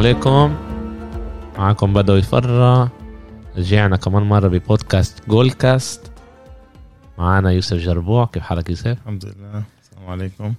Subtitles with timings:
[0.00, 0.56] السلام عليكم.
[1.58, 2.92] معكم بدوي فرة.
[3.56, 6.12] رجعنا كمان مرة ببودكاست جول كاست
[7.18, 8.26] معنا يوسف جربوع.
[8.26, 9.62] كيف حالك يوسف؟ الحمد لله.
[9.82, 10.54] السلام عليكم.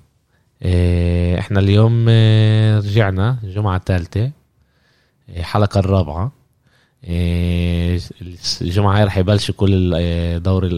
[0.62, 4.31] إيه إحنا اليوم إيه رجعنا الجمعة الثالثة.
[5.30, 6.31] إيه حلقة الرابعة.
[7.03, 8.00] إيه
[8.62, 10.70] الجمعة هاي رح يبلشوا كل الدوري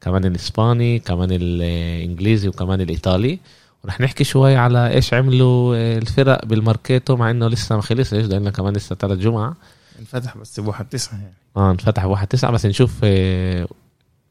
[0.00, 3.38] كمان الإسباني كمان الإنجليزي وكمان الإيطالي.
[3.84, 8.76] ورح نحكي شوي على إيش عملوا الفرق بالماركيتو مع إنه لسه ما خلصش لأنه كمان
[8.76, 9.56] لسه ثلاث جمعة؟
[9.98, 11.34] انفتح بس بواحد تسعة يعني.
[11.56, 13.04] آه انفتح بواحد تسعة بس نشوف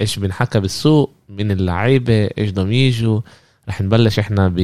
[0.01, 3.21] إيش بنحكى بالسوق من اللعيبة إيش بدهم يجوا.
[3.69, 4.59] رح نبلش إحنا ب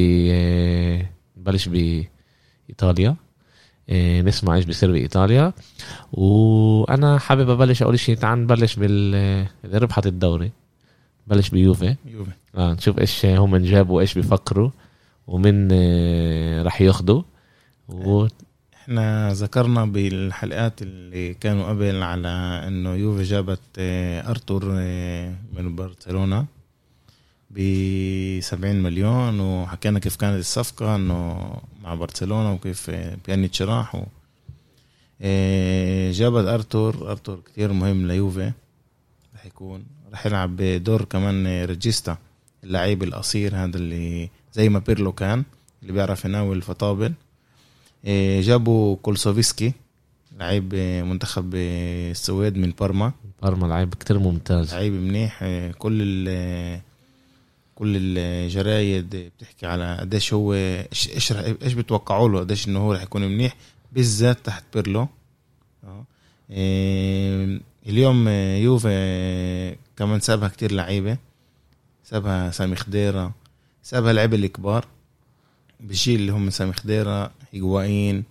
[1.38, 3.16] نبلش بإيطاليا.
[4.24, 5.54] نسمع إيش بيصير بإيطاليا.
[6.14, 10.52] وأنا حابب أبلش أول شيء تعال نبلش بال ربحت الدوري.
[11.28, 11.96] بلش بيوفي.
[12.06, 12.32] يوفي.
[12.56, 14.70] آه نشوف إيش هم جابوا وايش بيفكروا.
[15.28, 15.72] ومن
[16.62, 17.22] رح ياخذوا
[17.90, 18.28] و...
[18.74, 23.60] إحنا ذكرنا بالحلقات اللي كانوا قبل على إنه يوفي جابت
[24.28, 24.66] أرتور
[25.54, 26.46] من برشلونة
[27.52, 27.60] ب
[28.42, 29.40] 70 مليون.
[29.40, 31.52] وحكينا كيف كانت الصفقة إنه
[31.84, 32.92] مع برشلونة وكيف
[33.28, 33.96] بيانيتش راح.
[33.96, 34.04] و
[36.12, 37.12] جابت أرتور.
[37.12, 38.52] أرتور كتير مهم ليوفي
[39.36, 39.86] رح يكون.
[40.14, 42.18] رح يلعب بدور كمان regista
[42.64, 45.44] اللعيب القصير هذا اللي زي ما بيرلو كان
[45.82, 47.14] اللي بيعرف يناول الفطابل.
[48.40, 49.74] جابوا كولوسيفسكي
[50.40, 53.12] لعيب منتخب السويد من بارما.
[53.42, 54.74] بارما لعيب كتير ممتاز.
[54.74, 55.40] لعيب منيح
[55.78, 56.82] كل ال
[57.76, 61.32] كل الجرايد بتحكي على قديش هو إيش
[61.64, 63.56] إيش بتوقعوا له؟ قديش إنه هو رح يكون منيح
[63.92, 65.08] بالذات تحت بيرلو.
[65.84, 66.06] آه.
[67.88, 71.18] اليوم يوفي كمان سابها كتير لعيبة.
[72.04, 73.32] سابها سامي خديرة.
[73.84, 74.86] سابها لعيبه الكبار
[75.80, 78.24] بالجيل اللي هم سامي خديرة هيغوايين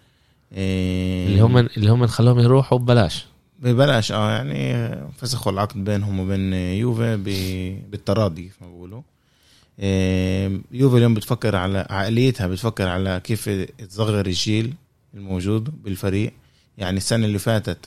[0.52, 3.26] اللي هم اللي هم خلوهم يروحوا ببلاش.
[3.58, 7.16] ببلاش آه يعني فسخوا العقد بينهم وبين يوفي
[7.90, 9.02] بالتراضي ما بيقولوا.
[10.72, 13.48] يوفي اليوم بتفكر على عقليتها بتفكر على كيف
[13.88, 14.74] تصغر الجيل
[15.14, 16.32] الموجود بالفريق.
[16.78, 17.78] يعني السنة اللي فاتت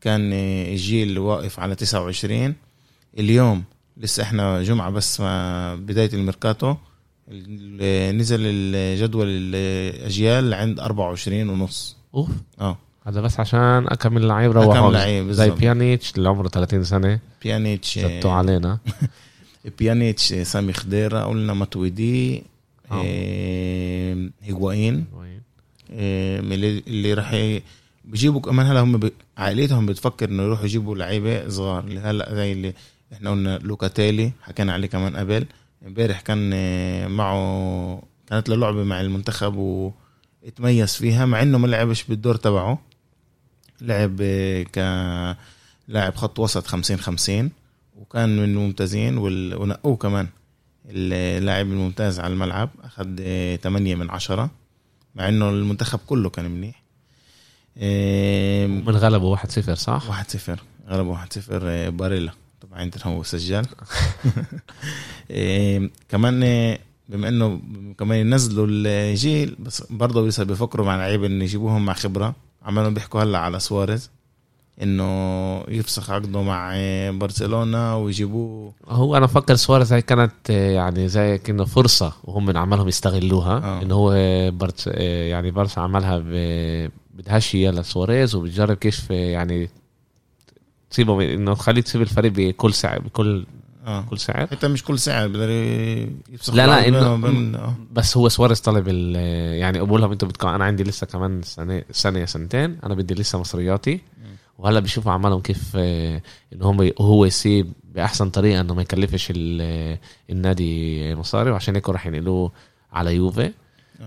[0.00, 2.54] كان الجيل واقف على 29
[3.18, 3.64] اليوم
[3.96, 6.76] لسه إحنا جمعة بس ما بداية الميركاتو.
[7.28, 11.96] نزل الجدول الأجيال عند 24 ونص.
[12.14, 12.30] أوف.
[12.60, 12.78] آه.
[13.06, 17.20] هذا بس عشان أكمل لعيب روحوا لعيب زي بيانيتش اللي عمره 30 سنة.
[17.42, 18.78] بيانيتش زبطوا علينا
[19.78, 22.42] بيانيتش سامي خديرة قلنا ماتويدي
[22.92, 25.04] إيه هيغوايين
[25.90, 26.40] إيه
[26.88, 27.58] اللي راح
[28.04, 31.84] بيجيبوا كمان هلا هم عائلتهم بتفكر إنه يروحوا يجيبوا لعيبة صغار.
[31.84, 32.74] اللي هلا زي اللي
[33.12, 35.46] إحنا قلنا لوكاتيلي حكينا عليه كمان قبل.
[35.86, 36.50] امبارح كان
[37.10, 42.78] معه كانت له لعبة مع المنتخب واتميز فيها مع إنه ما لعبش بالدور تبعه.
[43.80, 44.16] لعب
[44.74, 47.50] كلاعب خط وسط 50 50
[47.96, 50.28] وكان من الممتازين ونقوه كمان.
[50.86, 53.16] اللاعب الممتاز على الملعب أخذ
[53.56, 54.50] 8 من عشرة
[55.14, 56.82] مع إنه المنتخب كله كان منيح.
[58.86, 60.58] من غلبوا 1-0 صح؟ 1-0
[60.88, 62.32] غلبوا 1-0 باريلا.
[62.70, 63.66] طبعا انت هو سجل
[66.08, 66.40] كمان
[67.08, 67.60] بما إنه
[67.98, 72.34] كمان ينزلوا الجيل بس برضه لسه بيفكروا مع لعيبة إنه يجيبوهم مع خبرة.
[72.62, 74.10] عمالهم بيحكوا هلأ على سواريز
[74.82, 75.04] إنه
[75.68, 76.74] يفسخ عقده مع
[77.10, 78.72] برشلونة ويجيبوه.
[78.88, 83.82] هو أنا بفكر سواريز هي كانت يعني زي كأنه فرصة وهم من عمالهم يستغلوها آه.
[83.82, 84.10] انه هو
[84.50, 86.18] برت يعني برشا عملها
[87.14, 89.68] بدهاش هي لسواريز وبتجرب كيف يعني
[90.94, 93.46] تسيبه إنه تخليه تسيب الفريق بكل سعر بكل
[93.86, 94.00] آه.
[94.10, 95.50] كل سعر حتى مش كل سعر بقدر
[96.32, 97.74] يفسخ لا لا إنه وبين- آه.
[97.92, 98.88] بس هو سواريز طلب
[99.58, 103.38] يعني قبول لهم أنتوا بدكم أنا عندي لسه كمان سنه سنة سنتين أنا بدي لسه
[103.40, 104.00] مصرياتي.
[104.58, 109.98] وهلأ بيشوفوا أعمالهم كيف آه، إنه هم هو يسيب بأحسن طريقة إنه ما يكلفش ال-
[110.30, 111.50] النادي مصاري.
[111.50, 112.52] وعشان هيك راح ينقلوه
[112.92, 113.52] على يوفي.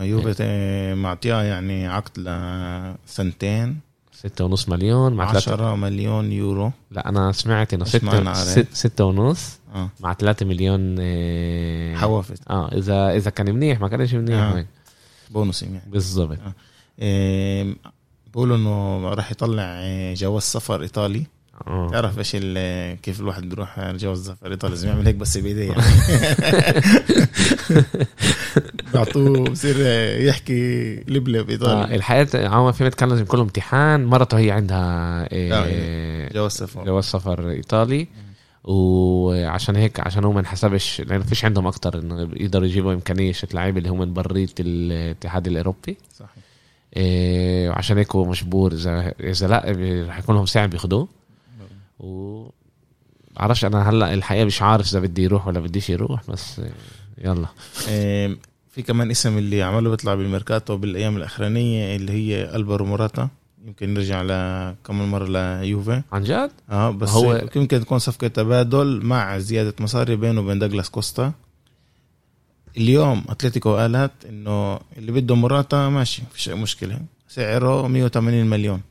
[0.01, 3.79] يوفي تا- معطيها يعني عقد لسنتين.
[4.17, 6.71] ستة ونص مليون مع ثلاثة 10 مليون يورو.
[6.91, 9.89] لا أنا سمعت إنه ستة؟ ست ستة ونص آه.
[9.99, 12.37] مع ثلاثة مليون آه، حوافز.
[12.49, 14.65] آه اذا إذا كان منيح ما كانش منيح آه.
[15.29, 15.81] بونص يعني.
[15.87, 16.37] بالضبط.
[16.99, 17.75] إيه،
[18.33, 21.25] بقولوا إنه راح يطلع إيه، جواز سفر إيطالي.
[21.67, 21.89] آه.
[21.91, 22.31] تعرف إيش
[23.01, 25.83] كيف الواحد بيروح على جواز سفر إيطالي؟ لازم يعمل هيك بس بإيديه يعني.
[29.03, 29.75] بيعطوه بصير
[30.21, 35.21] يحكي لبلب آه ايطالي الحياة عم فهمت كان لازم يكون له امتحان مرته هي عندها
[35.23, 36.85] آه، إيه جواز سفر.
[36.85, 38.07] جواز سفر إيطالي.
[38.63, 43.77] وعشان هيك عشان هو ما انحسبش لأنه فيش عندهم أكتر إنه يقدروا يجيبوا إمكانية لعيبه
[43.77, 45.97] اللي هم من برية الاتحاد الأوروبي.
[46.19, 46.43] صحيح.
[46.97, 48.71] إيه عشان هيك هو مجبور.
[48.71, 49.63] إذا إذا لا
[50.09, 51.07] رح يكون لهم ساعة بياخدوه.
[51.99, 52.43] و
[53.35, 56.61] بعرفش أنا هلأ الحقيقة مش عارف إذا بدي يروح ولا بديش يروح بس
[57.17, 57.47] يلا.
[57.89, 58.37] إيه
[58.77, 63.29] في كمان اسم اللي عمله بيطلع بالميركاتو بالأيام الأخرانية اللي هي ألفارو موراتا.
[63.65, 65.27] يمكن نرجع لكمان مرة
[65.61, 70.59] ليوفي عن جد؟ آه بس هو يمكن تكون صفقة تبادل مع زيادة مصاري بينه وبين
[70.59, 71.31] دوغلاس كوستا.
[72.77, 76.99] اليوم أتلتيكو قالت إنه اللي بده موراتا ماشي فيش مشكلة.
[77.27, 78.81] سعره 180 مليون.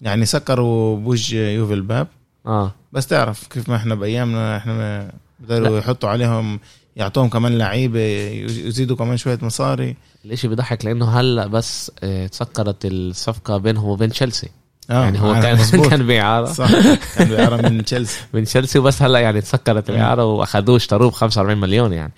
[0.00, 2.08] يعني سكروا بوج يوفي الباب.
[2.46, 2.72] آه.
[2.92, 6.60] بس تعرف كيف ما إحنا بأيامنا إحنا بقدروا يحطوا عليهم
[6.96, 9.96] يعطوهم كمان لعيبه يزيدوا كمان شوية مصاري.
[10.24, 14.48] الإشي بيضحك لأنه هلأ بس آه تسكرت الصفقة بينهم وبين تشيلسي.
[14.90, 15.88] آه يعني هو كان مزبوط.
[15.90, 16.70] كان بإعارة صح
[17.16, 18.20] كان بإعارة من تشيلسي.
[18.34, 22.12] من تشيلسي وبس هلأ يعني تسكرت الإعارة وأخذوه اشتروه ب 45 مليون يعني.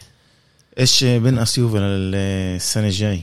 [0.79, 3.23] إيش بنقص يوفي السنة الجاي؟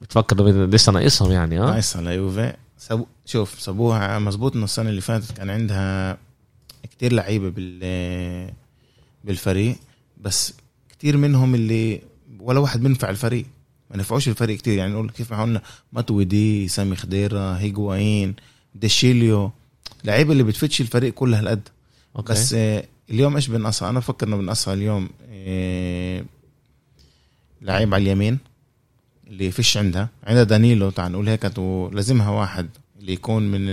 [0.00, 2.52] بتفكر لسه ناقصهم يعني آه؟ ناقصها ليوفي.
[2.78, 6.18] سبو شوف سابوها مزبوط إنه السنة اللي فاتت كان عندها
[6.90, 8.50] كتير لعيبة بال
[9.24, 9.76] بالفريق
[10.20, 10.54] بس
[11.04, 12.00] كتير منهم اللي
[12.40, 13.46] ولا واحد بينفع الفريق.
[13.90, 14.78] ما نفعوش الفريق كتير.
[14.78, 15.62] يعني نقول كيف ما قلنا
[15.92, 18.34] ماتويدي سامي خديرة هيجواين
[18.74, 19.50] ديشيليو.
[20.04, 21.68] لعيبة اللي بتفتش الفريق كله هالقد
[22.28, 26.24] بس آه اليوم إيش بنقصها؟ أنا بفكر إنه بنقصها اليوم آه
[27.62, 28.38] لعيب على اليمين
[29.26, 30.08] اللي فيش عندها.
[30.24, 31.58] عندها دانيلو تعال نقول هيك
[31.92, 32.68] لازمها واحد
[33.00, 33.66] اللي يكون من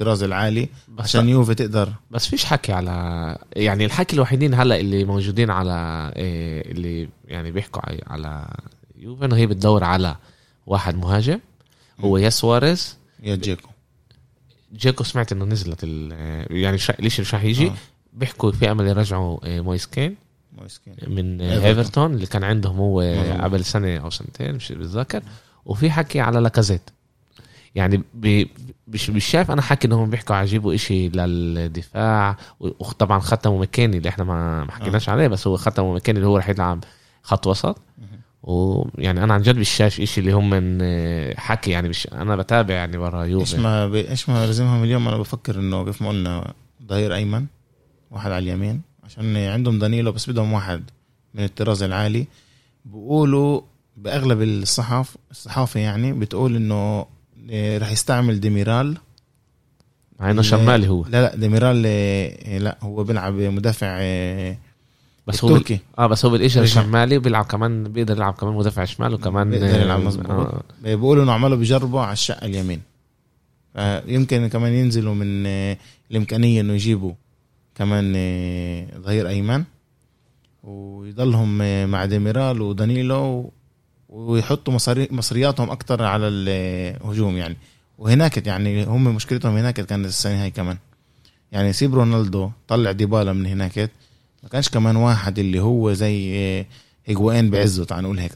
[0.00, 0.68] الطراز العالي
[0.98, 1.92] عشان يوفي تقدر.
[2.10, 7.82] بس فيش حكي على يعني الحكي الوحيدين هلا اللي موجودين على إيه اللي يعني بيحكوا
[8.06, 8.46] على
[8.98, 10.16] يوفي إنه هي بتدور على
[10.66, 11.40] واحد مهاجم
[12.00, 12.96] هو يا سواريز.
[13.22, 13.68] يا جيكو.
[14.72, 15.84] جيكو سمعت إنه نزلت
[16.50, 16.92] يعني شا...
[16.98, 17.74] ليش مش رح يجي؟ آه.
[18.12, 20.16] بيحكوا في أمل يرجعوا آه، مويس كين
[20.58, 23.42] مويس كين من إيفرتون اللي كان عندهم هو مم.
[23.42, 25.22] قبل سنة أو سنتين مش بتذكر
[25.64, 26.90] وفي حكي على لاكازيت.
[27.74, 28.02] يعني
[28.88, 34.24] مش مش شايف أنا حكي إنهم بيحكوا يجيبوا اشي للدفاع وطبعا ختموا مكيني اللي إحنا
[34.24, 35.12] ما حكيناش آه.
[35.12, 36.84] عليه بس هو ختموا مكيني اللي هو رح يلعب
[37.22, 37.78] خط وسط.
[38.42, 40.78] ويعني أنا عن جد مش شايف شيء اللي هم من
[41.38, 43.52] حكي يعني مش أنا بتابع يعني برا يوفي.
[43.52, 43.94] إيش ما ب...
[43.94, 46.54] إيش ما لازمهم اليوم أنا بفكر إنه كيف ما قلنا
[46.88, 47.46] ظهير أيمن
[48.10, 50.90] واحد على اليمين عشان عندهم دانيلو بس بدهم واحد
[51.34, 52.26] من الطراز العالي.
[52.84, 53.60] بقولوا
[53.96, 57.06] بأغلب الصحف الصحافة يعني بتقول إنه
[57.52, 58.96] رح يستعمل ديميرال.
[60.20, 61.04] مع إنه شمالي هو.
[61.04, 64.56] لا لا ديميرال آه، لا هو بيلعب مدافع آه،
[65.26, 65.78] بس هو بال...
[65.98, 70.00] آه بس هو بالاجر الشمالي بيلعب كمان بيقدر يلعب كمان مدافع شمال وكمان بيقدر يلعب
[70.00, 70.30] مظبوط.
[70.30, 70.62] آه.
[70.82, 72.80] بيقولوا إنه عملوا بجربوا على الشقه اليمين.
[74.06, 75.46] يمكن كمان ينزلوا من
[76.10, 77.12] الإمكانية إنه يجيبوا
[77.74, 78.12] كمان
[79.02, 79.64] ظهير أيمن
[80.64, 81.58] ويضلهم
[81.90, 83.52] مع ديميرال ودانيلو
[84.10, 87.56] ويحطوا مصاري مصرياتهم أكتر على الهجوم يعني.
[87.98, 90.78] وهناك يعني هم مشكلتهم هناك كانت السنة هاي كمان.
[91.52, 93.78] يعني سيب رونالدو طلع ديبالا من هناك.
[94.42, 96.66] ما كانش كمان واحد اللي هو زي
[97.04, 98.32] هيجوين بعزه تعال نقول هيك.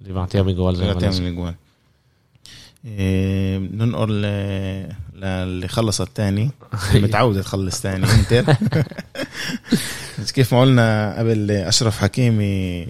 [0.00, 1.54] اللي بعطيها جوال زي ما
[2.84, 4.10] إيه ننقل
[5.14, 6.50] للي خلص الثاني.
[6.94, 8.54] متعود تخلص ثاني إنتر.
[10.34, 12.86] كيف ما قلنا قبل أشرف حكيمي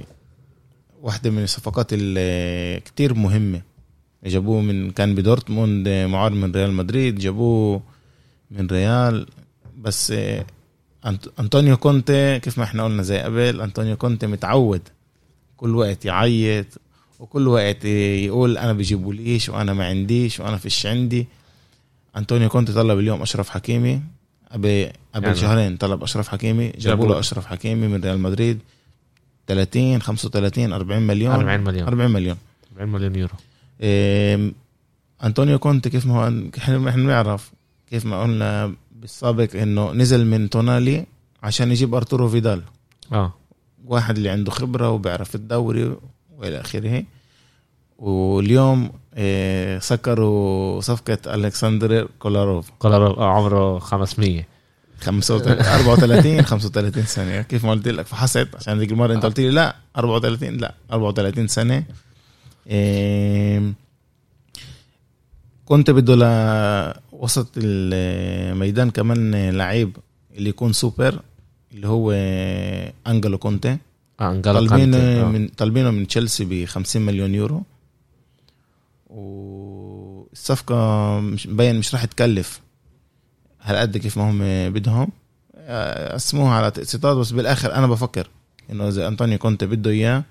[1.04, 3.62] واحدة من الصفقات اللي كتير مهمة.
[4.24, 7.82] جابوه من كان بدورتموند معار من ريال مدريد جابوه
[8.50, 9.26] من ريال.
[9.78, 10.14] بس
[11.40, 14.80] أنطونيو كونتي كيف ما إحنا قلنا زي قبل أنطونيو كونتي متعود
[15.56, 16.66] كل وقت يعيط
[17.20, 21.26] وكل وقت يقول أنا بيجيبوا ليش وأنا ما عنديش وأنا فيش عندي.
[22.16, 24.02] أنطونيو كونتي طلب اليوم أشرف حكيمي.
[24.52, 28.58] قبل قبل يعني شهرين طلب أشرف حكيمي جابوا له اشرف حكيمي من ريال مدريد.
[29.46, 31.34] 30 35 40 مليون.
[31.34, 31.88] 40 مليون.
[31.88, 32.36] 40 مليون.
[32.72, 33.34] 40 مليون يورو.
[33.80, 34.52] إيه
[35.24, 37.52] أنطونيو كونتي كيف ما هو إحنا بنعرف
[37.90, 41.06] كيف ما قلنا بالسابق إنه نزل عن تونالي
[41.42, 42.62] عشان يجيب أرتورو فيدال.
[43.12, 43.32] آه.
[43.86, 45.96] واحد اللي عنده خبرة وبيعرف الدوري
[46.36, 47.04] وإلى آخره.
[47.98, 54.46] واليوم إيه سكروا صفقة ألكسندر كولاروف كولاروف آه، عمره 500
[55.02, 57.42] 34 35 سنة.
[57.42, 61.48] كيف ما قلت لك؟ فحصت عشان ذيك المرة أنت قلت لي لا 34 لا 34
[61.48, 61.84] سنة.
[62.66, 63.72] إيه
[65.64, 66.14] كنت بده
[67.12, 69.96] لوسط الميدان كمان لعيب
[70.36, 71.20] اللي يكون سوبر
[71.72, 72.12] اللي هو
[73.06, 73.76] أنجولو كانتي.
[74.20, 75.24] آه، أنجولو طالبين آه.
[75.24, 77.62] من طالبينه من تشيلسي ب 50 مليون يورو.
[79.10, 80.74] والصفقة
[81.20, 82.60] مش مبين مش راح تكلف.
[83.64, 84.38] هالقد كيف ما هم
[84.72, 85.08] بدهم.
[86.14, 88.28] قسموها على تقسيطات بس بالآخر أنا بفكر
[88.70, 90.22] إنه إذا أنطونيو كونتي بده إياه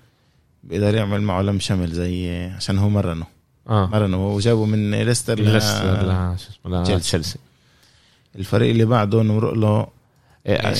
[0.64, 3.26] بيقدر يعمل معه لم شمل زي عشان هو مرنه.
[3.68, 3.86] آه.
[3.86, 5.44] مرنوا وجابوا من ليستر ل-
[6.98, 7.38] تشيلسي.
[8.36, 9.86] الفريق اللي بعده نمرق له
[10.46, 10.74] إيه، إيه.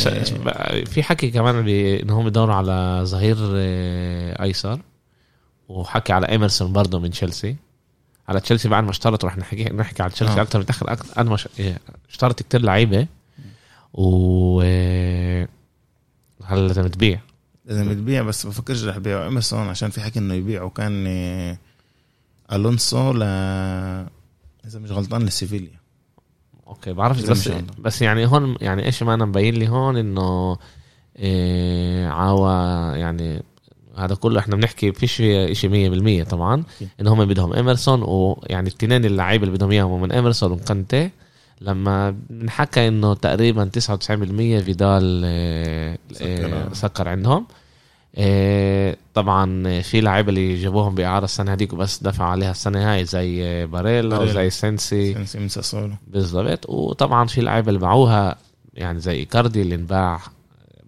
[0.44, 4.80] بقى- في حكي كمان إن هم بدوروا على ظهير آه، أيسر
[5.68, 7.56] وحكي على إيمرسون برضه من تشيلسي.
[8.28, 10.42] على تشيلسي بعد ما اشترطوا رح نحكي نحكي على تشيلسي آه.
[10.42, 11.78] أكثر متاخر أكثر قد ما ش- إيه،
[12.10, 13.06] اشترط كتير لعيبة.
[13.94, 15.48] و آه،
[16.44, 17.20] هلا لازم تبيع.
[17.64, 19.24] لازم تبيع بس بفكرش رح يبيعوا.
[19.24, 21.58] إيمرسون عشان في حكي إنه يبيعوا كان آه،
[22.52, 25.80] ألونسو ل إذا مش غلطان لسيفيليا.
[26.66, 27.54] أوكي بعرفش بس مش.
[27.78, 30.56] بس يعني هون يعني إيش ما أنا مبين لي هون إنه
[31.18, 32.52] إيه
[32.98, 33.42] يعني
[33.96, 35.12] هذا كله إحنا بنحكي فيش
[35.52, 36.88] شيء 100% طبعا أكيد.
[37.00, 41.10] ان هم بدهم إيمرسون ويعني الاثنين اللعيبة اللي بدهم إياهم هم من إيمرسون وكانتي
[41.60, 45.22] لما بنحكى إنه تقريبا 99% فيدال
[46.12, 46.72] سكر، إيه، آه.
[46.72, 47.46] سكر عندهم
[48.18, 53.66] إيه، طبعا في لعيبة اللي جابوهم بإعارة السنة هذيك بس دفعوا عليها السنة هاي زي
[53.66, 54.18] باريلا.
[54.18, 55.48] وزي سينسي سينسي من
[56.06, 58.36] بالضبط وطبعا في لعيبة اللي باعوها
[58.74, 60.20] يعني زي إيكاردي اللي انباع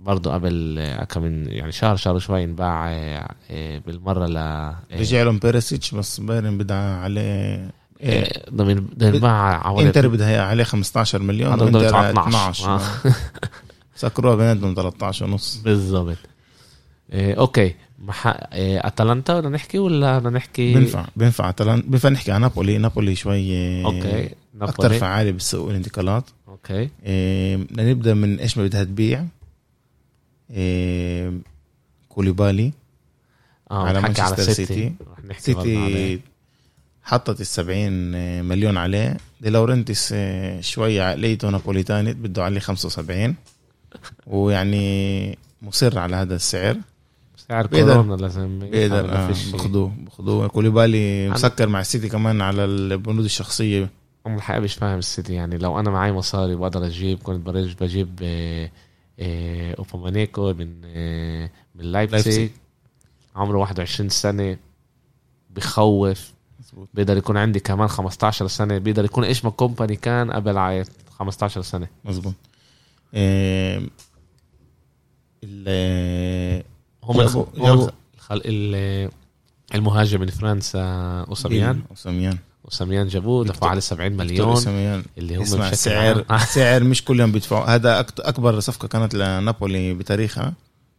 [0.07, 5.23] برضه قبل كم من يعني شهر شهر شوي انباع آه، آه، بالمرة ل آه، رجع
[5.23, 7.71] لهم بيريسيتش بس بايرن بدها عليه
[8.01, 8.43] إيه.
[8.51, 12.81] ضمن ينباع حوالي انتر بدها عليه 15 مليون وإنتر يدفع 12 آه.
[13.97, 15.57] سكروها بيناتهم 13 ونص.
[15.65, 16.17] بالضبط.
[17.13, 17.75] أوكي.
[17.99, 18.35] مح...
[18.53, 22.79] أتلانتا بدنا نحكي ولا بدنا نحكي؟ بينفع بينفع أتلانتا بينفع نحكي عن نابولي.
[22.79, 24.25] نابولي شوي أوكي.
[24.61, 24.99] أكثر نابولي.
[24.99, 26.89] فعالة بالسوق الانتقالات أوكي.
[27.07, 29.19] إيه، بدنا نبدأ من إيش ما بدها تبيع.
[29.19, 29.36] إيه،
[32.09, 32.73] كوليبالي
[33.71, 34.93] آه على مانشستر سيتي.
[35.39, 36.21] سيتي.
[37.03, 37.93] حطت ال 70
[38.43, 39.17] مليون عليه.
[39.41, 43.35] دي لورينتيس إيه، شوي عقليته نابوليتاني بده عليه 75
[44.27, 46.77] ويعني مصر على هذا السعر.
[47.49, 49.29] سعر كورونا لازم بيقدر آه.
[49.53, 50.49] بخدوه بخدوه.
[50.49, 53.91] كوليبالي مسكر مع السيتي كمان على البنود الشخصية.
[54.27, 58.19] هم الحقيقة مش فاهم السيتي يعني لو أنا معي مصاري بقدر أجيب كنت بروح بجيب
[59.21, 62.51] آه، آه، أوباميكانو من آه، من لايبسيج لايبزيج.
[63.37, 64.57] عمره 21 سنة
[65.51, 66.33] بخوف.
[66.95, 68.79] بيقدر يكون عندي كمان 15 سنة.
[68.79, 70.85] بيقدر يكون إيش ما كومباني كان قبل عي-
[71.19, 71.89] 15 سنة.
[72.05, 72.35] مظبوط.
[73.15, 73.89] إيه،
[75.45, 76.63] ال-
[77.05, 77.47] هم جابوا-
[79.75, 80.81] المهاجم من فرنسا
[81.29, 81.83] أوسيمين.
[81.91, 82.39] أوسيمين.
[82.67, 84.49] أوسيمين جابوه دفعوا عليه 70 مليون.
[84.49, 87.65] أوسيمين اللي هم اسمع سعر سعر مش كل يوم بيدفعوا.
[87.65, 90.55] هذا أكبر صفقة كانت لنابولي بتاريخها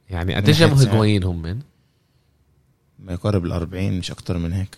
[0.09, 0.93] يعني قديش ناحية جابوا سعر.
[0.93, 1.59] هيجوين هم من؟
[2.99, 4.77] ما يقارب ال 40 مش أكتر من هيك.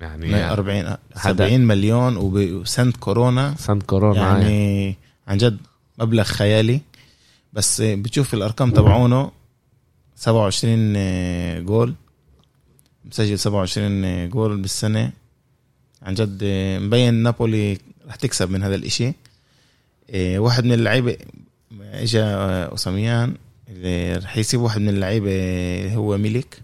[0.00, 3.54] يعني يعني 40 70 مليون وسنت كورونا.
[3.58, 4.96] سنت كورونا يعني يعني
[5.28, 5.58] عن جد
[5.98, 6.80] مبلغ خيالي.
[7.52, 9.30] بس بتشوف الأرقام تبعونه
[10.16, 11.94] 27 جول.
[13.04, 15.12] مسجل 27 جول بالسنة.
[16.02, 16.44] عن جد
[16.82, 17.78] مبين نابولي
[18.08, 19.12] رح تكسب من هذا الإشي.
[20.10, 21.16] إيه، واحد من اللعيبة
[21.82, 23.34] اجى أوسيمين
[23.68, 26.62] اللي رح يسيب واحد من اللعيبة هو ميليك.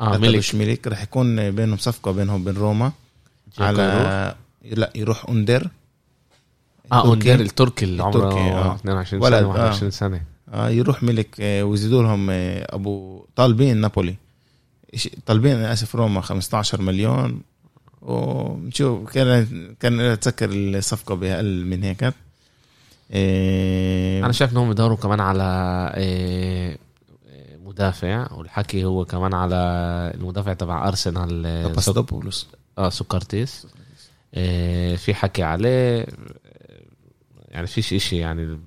[0.00, 0.54] آه ميليك.
[0.54, 0.86] ميليك.
[0.86, 2.92] رح يكون بينهم صفقة بينهم وبين روما.
[3.58, 4.34] على على
[4.64, 5.68] لا يروح أوندر.
[6.92, 7.06] آه.
[7.06, 8.74] اوندر التركي اللي عمره آه.
[8.74, 9.48] 22 ولد، سنة آه.
[9.48, 10.22] 21 سنة.
[10.52, 14.14] آه يروح ميليك آه ويزيدوا لهم آه أبو طالبين نابولي.
[15.26, 17.40] طالبين أسف روما 15 مليون.
[18.02, 19.46] ونشوف كان
[19.80, 22.14] كان أتذكر الصفقة بأقل من هيك.
[23.12, 25.42] آه أنا شايف إنهم يدوروا كمان على
[25.94, 26.76] آه،
[27.64, 29.56] مدافع والحكي هو كمان على
[30.14, 32.46] المدافع تبع أرسنال آه، سك- باسطوبولوس
[32.78, 33.66] آه سكرتيس
[34.34, 36.06] آه، في حكي عليه
[37.48, 38.58] يعني فيش إشي يعني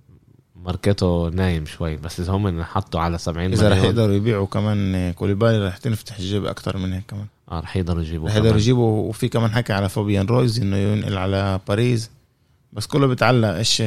[0.56, 5.12] ماركته نايم شوي بس إذا هم حطوا على 70 إذا رح يقدروا يبيعوا كمان آه،
[5.12, 7.26] كوليبالي رح تنفتح الجيب أكثر من هيك كمان.
[7.52, 8.62] آه رح يقدروا يجيبوا رح يقدروا كمان.
[8.62, 12.10] يجيبوا وفي كمان حكي على فابيان رويز إنه ينقل على باريس.
[12.74, 13.82] بس كله بتعلق إيش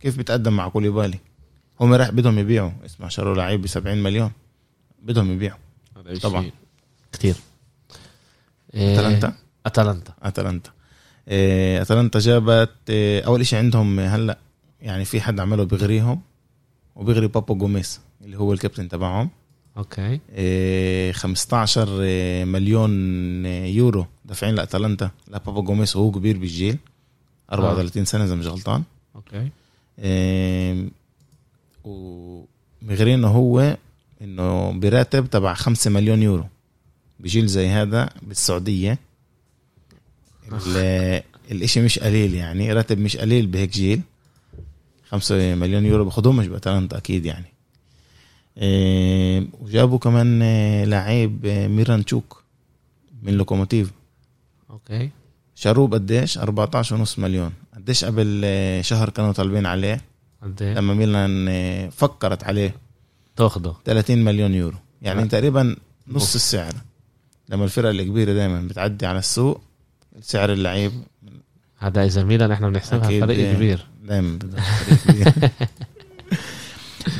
[0.00, 1.18] كيف بتقدم مع كوليبالي؟
[1.80, 2.70] هم راح بدهم يبيعوا.
[2.86, 4.30] اسمع شروا لعيب ب 70 مليون.
[5.02, 5.58] بدهم يبيعوا.
[6.22, 6.50] طبعاً.
[7.12, 7.34] كتير.
[8.74, 9.32] آه، أتلانتا؟
[9.66, 10.12] أتلانتا.
[10.22, 10.70] أتلانتا.
[11.28, 14.38] إيه، أتلانتا جابت إيه، أول شيء عندهم هلأ
[14.80, 16.20] يعني في حد عمله بغريهم
[16.96, 19.30] وبغري بابو جوميز اللي هو الكابتن تبعهم.
[19.76, 20.20] أوكي.
[20.32, 22.90] إيه، 15 إيه، مليون
[23.46, 24.06] إيه، يورو.
[24.24, 25.10] دافعين لأتلانتا.
[25.28, 26.78] لبابو جوميز وهو كبير بالجيل.
[27.52, 28.82] 34 سنة إذا مش غلطان.
[29.16, 29.48] أوكي.
[31.84, 33.76] ومغرينه هو
[34.22, 36.44] إنه براتب تبع 5 مليون يورو.
[37.20, 38.98] بجيل زي هذا بالسعودية.
[40.52, 42.72] ال- الإشي مش قليل يعني.
[42.72, 44.00] راتب مش قليل بهيك جيل.
[45.08, 47.46] 5 مليون يورو باخدهم مش بأتلانتا أكيد يعني.
[49.60, 52.42] وجابوا كمان إيه، لعيب إيه، ميرانتشوك
[53.22, 53.90] من لوكوموتيف.
[54.70, 55.10] أوكي.
[55.54, 57.52] شروه قديش؟ 14 ونص مليون.
[57.74, 60.00] قديش قبل آه، شهر كانوا طالبين عليه؟
[60.42, 62.74] قد لما ميلان آه، فكرت عليه.
[63.36, 63.74] تاخده.
[63.84, 64.78] 30 مليون يورو.
[65.02, 65.24] يعني آه.
[65.24, 65.76] تقريبا
[66.08, 66.34] نص.
[66.34, 66.72] السعر.
[67.48, 69.60] لما الفرق الكبيرة دائما بتعدي على السوق
[70.20, 70.92] سعر اللعيب
[71.78, 73.20] هذا إذا ميلان إحنا بنحسبها.
[73.26, 73.86] فريق كبير.
[74.02, 75.50] دائما فريق كبير.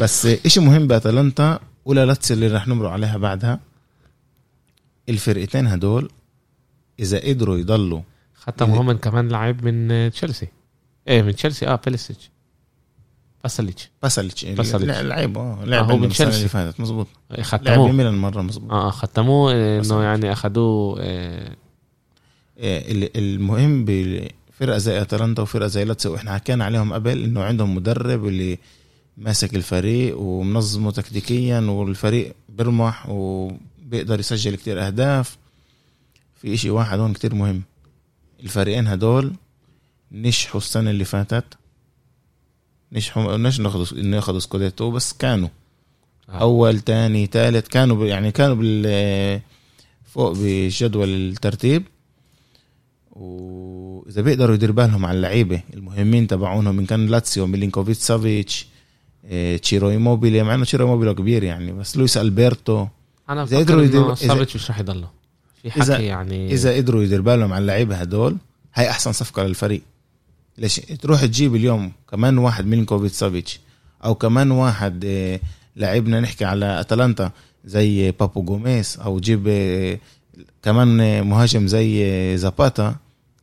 [0.01, 3.61] بس إشي مهم بأتلانتا ولا لاتسيو اللي رح نمرق عليها بعدها.
[5.09, 6.11] الفرقتين هدول
[7.01, 8.01] إذا قدروا يضلوا
[8.35, 10.49] ختموا هم كمان لعيب من تشيلسي.
[11.09, 11.67] إيه من تشيلسي.
[11.69, 12.31] آه باساليتش.
[13.43, 13.91] باساليتش.
[14.03, 14.99] باساليتش باساليتش.
[14.99, 16.37] لعب آه آه، لعب هو عندهم من تشيلسي.
[16.37, 16.81] اللي فاتت.
[16.81, 20.03] مزبوط لعب ختموه بميلان مرة مزبوط آه ختموه إنه.
[20.03, 21.57] يعني أخذوه آه،
[22.59, 27.75] إيه، ال- المهم بفرقة زي أتلانتا وفرقة زي لاتسيو وإحنا حكينا عليهم قبل إنه عندهم
[27.75, 28.59] مدرب اللي
[29.21, 35.37] ماسك الفريق ومنظمه تكتيكيا والفريق بيرمح وبيقدر يسجل كتير أهداف.
[36.43, 37.63] في إشي واحد هون كتير مهم.
[38.43, 39.33] الفريقين هدول
[40.13, 41.45] نجحوا السنة اللي فاتت.
[42.93, 45.49] نجحوا مش ناخذوا انه ياخذوا سكوديتو بس كانوا.
[46.29, 46.33] آه.
[46.33, 49.41] أول تاني تالت كانوا ب- يعني كانوا بال
[50.05, 51.83] فوق بجدول الترتيب.
[53.13, 58.67] وإذا بيقدروا يدير بالهم على اللعيبة المهمين تبعونهم إن كان لاتسيو ميلينكوفيتش سافيتش
[59.63, 60.43] تشيرو إيموبيلي.
[60.43, 62.87] مع إنه تشيرو إيموبيلي كبير يعني بس لويس ألبرتو.
[63.31, 65.09] أنا إذا بفكر قدروا إذا- سافيتش مش رح يضله.
[65.63, 68.37] في إذا- حكي يعني إذا قدروا يدير بالهم على اللعيبة هدول
[68.75, 69.83] هاي أحسن صفقة للفريق.
[70.59, 73.61] ليش؟ تروح تجيب اليوم كمان واحد ميلينكوفيتش سافيتش
[74.05, 75.41] أو كمان واحد إيه،
[75.77, 77.31] لعيبنا نحكي على أتلانتا
[77.65, 80.01] زي بابو جوميز أو جيب إيه،
[80.63, 82.97] كمان إيه، مهاجم زي إيه، زاباتا.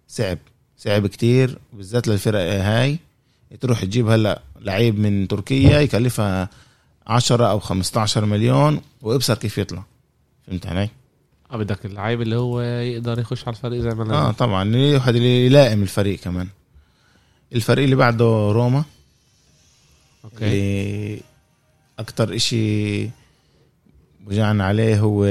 [0.07, 0.37] صعب.
[0.77, 2.97] صعب كتير بالذات للفرق هاي.
[3.61, 6.49] تروح تجيب هلا لعيب من تركيا يكلفها
[7.07, 9.83] 10 أو 15 مليون وابصر كيف يطلع.
[10.47, 10.89] فهمت علي؟
[11.51, 14.63] آه، بدك اللعيب اللي هو يقدر يخش على الفريق زي ما آه أنا طبعا.
[14.63, 16.47] اللي واحد اللي يلائم الفريق كمان.
[17.53, 18.83] الفريق اللي بعده روما.
[20.23, 20.45] أوكي.
[20.45, 21.21] اللي
[21.99, 23.09] أكتر إشي
[24.27, 25.25] وجعنا عليه هو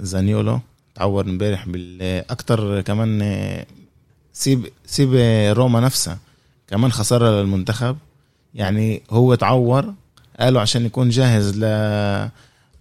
[0.00, 0.60] زانيولو.
[0.94, 3.20] تعور امبارح بالاكتر كمان
[4.32, 5.14] سيب سيب
[5.56, 6.18] روما نفسها
[6.72, 7.96] كمان خسارة للمنتخب.
[8.54, 9.94] يعني هو تعور
[10.40, 11.64] قالوا عشان يكون جاهز ل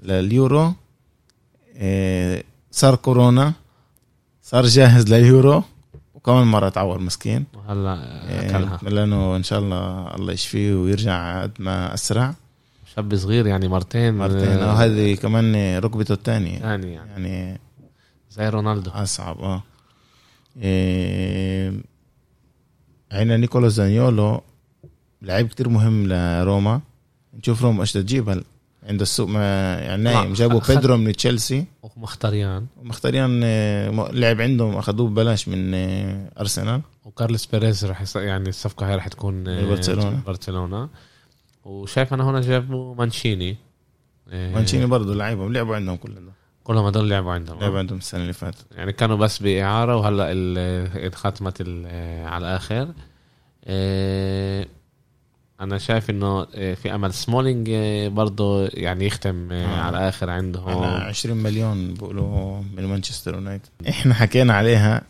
[0.03, 0.73] لليورو.
[1.75, 3.53] إيه، صار كورونا
[4.43, 5.63] صار جاهز لليورو
[6.15, 7.45] وكمان مرة تعور مسكين.
[7.53, 7.93] وهلا
[8.45, 8.79] أكلها.
[8.83, 12.33] إيه، لأنه إن شاء الله الله يشفيه ويرجع قد ما أسرع.
[12.95, 14.13] شاب صغير يعني مرتين.
[14.13, 14.47] مرتين.
[14.47, 16.59] آه، آه هذه كمان ركبته الثانية.
[16.59, 17.59] يعني يعني يعني
[18.31, 18.91] زي رونالدو.
[18.91, 19.63] أصعب آه.
[20.61, 21.90] إيه
[23.11, 24.41] عندنا نيكولو زانيولو
[25.21, 26.81] لعيب كتير مهم لروما.
[27.39, 28.43] نشوف روما إيش تجيب هلا
[28.83, 30.33] عند السوق ما يعني نايم.
[30.33, 31.65] جابوا أخذ- بيدرو من تشيلسي.
[31.83, 32.65] ومخيتاريان.
[32.81, 36.81] ومخيتاريان آه، لعب عندهم أخذوه ببلاش من آه، أرسنال.
[37.05, 38.15] وكارلس بيريز رح يص...
[38.15, 40.21] يعني الصفقة هاي رح تكون آه، برشلونة.
[40.27, 40.89] برشلونة.
[41.65, 43.57] وشايف أنا هون جابوا مانشيني.
[44.33, 46.31] مانشيني برضه لعيبهم لعبوا عندهم كلهم.
[46.63, 47.59] كلهم هدول لعبوا عندهم.
[47.59, 48.65] لعبوا عندهم السنة اللي فاتت.
[48.75, 50.31] يعني كانوا بس بإعارة وهلأ
[51.07, 51.61] انختمت
[52.25, 52.93] على الآخر.
[53.65, 54.65] آه،
[55.61, 57.13] أنا شايف إنه آه، في أمل.
[57.13, 59.81] سمولينج آه، برضه يعني يختم آه،.
[59.81, 63.69] على الآخر عنده على 20 مليون بيقولوا من مانشستر يونايتد.
[63.89, 65.01] إحنا حكينا عليها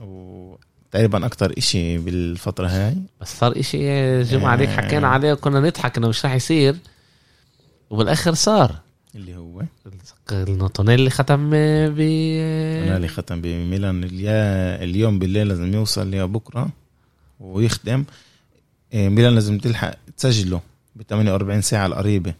[0.00, 2.96] وتقريبا أكتر إشي بالفترة هاي.
[3.20, 4.68] بس صار آه، جمعة عليك.
[4.68, 6.76] حكينا عليه وكنا نضحك إنه مش راح يصير.
[7.90, 8.81] وبالآخر صار.
[9.14, 9.62] اللي هو؟
[10.32, 11.96] إنه تونيلي ختم ب
[12.84, 14.04] تونالي ختم بميلان
[14.82, 16.68] اليوم بالليل لازم يوصل يا بكرة
[17.40, 18.04] ويختم
[18.92, 20.60] إيه، ميلان لازم تلحق تسجله
[20.96, 22.34] ب 48 ساعة القريبة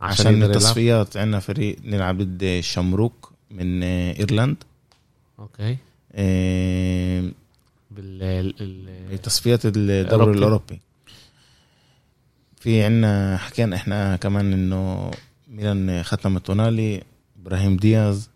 [0.00, 0.50] عشان يلعب.
[0.50, 1.16] التصفيات.
[1.16, 4.56] عندنا فريق نلعب ضد الشمروك من آه، إيرلند.
[5.38, 5.76] أوكي.
[6.14, 7.32] إيه،
[7.90, 10.38] بال تصفيات الدوري.
[10.38, 10.80] الأوروبي.
[12.60, 15.10] في عنا حكينا إحنا كمان إنه
[15.58, 17.02] ميلان ختم تونالي
[17.42, 18.30] إبراهيم دياز.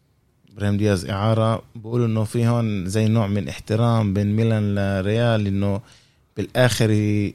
[0.52, 1.62] إبراهيم دياز إعارة.
[1.74, 5.80] بقولوا إنه في هون زي نوع من احترام بين ميلان لريال إنه
[6.36, 6.90] بالآخر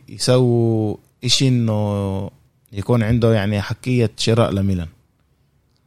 [0.10, 2.32] يسووا إشي إنه
[2.73, 4.88] يكون عنده يعني حكية شراء لميلان.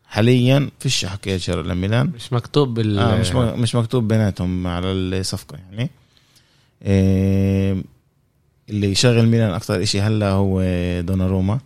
[0.05, 2.07] حاليا فيش حكية شراء لميلان.
[2.15, 5.91] مش مكتوب بال آه مش مش مكتوب بيناتهم على الصفقة يعني.
[6.83, 7.83] إيه
[8.71, 10.63] اللي يشغل ميلان أكثر إشي هلأ هو
[11.01, 11.61] دوناروما.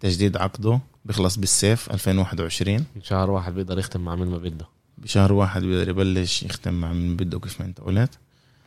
[0.00, 0.80] تجديد عقده.
[1.04, 4.66] بيخلص بالصيف 2021 من شهر واحد بيقدر يختم مع مين ما بده.
[4.98, 8.10] بشهر واحد بيقدر يبلش يختم مع من بده كيف ما انت قلت.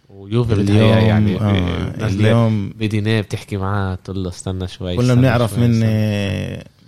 [0.09, 5.57] ويوفي اليوم بالحقيقة يعني آه اليوم بدينيه بتحكي معاه تقول له استنى شوي كلنا بنعرف
[5.59, 5.79] من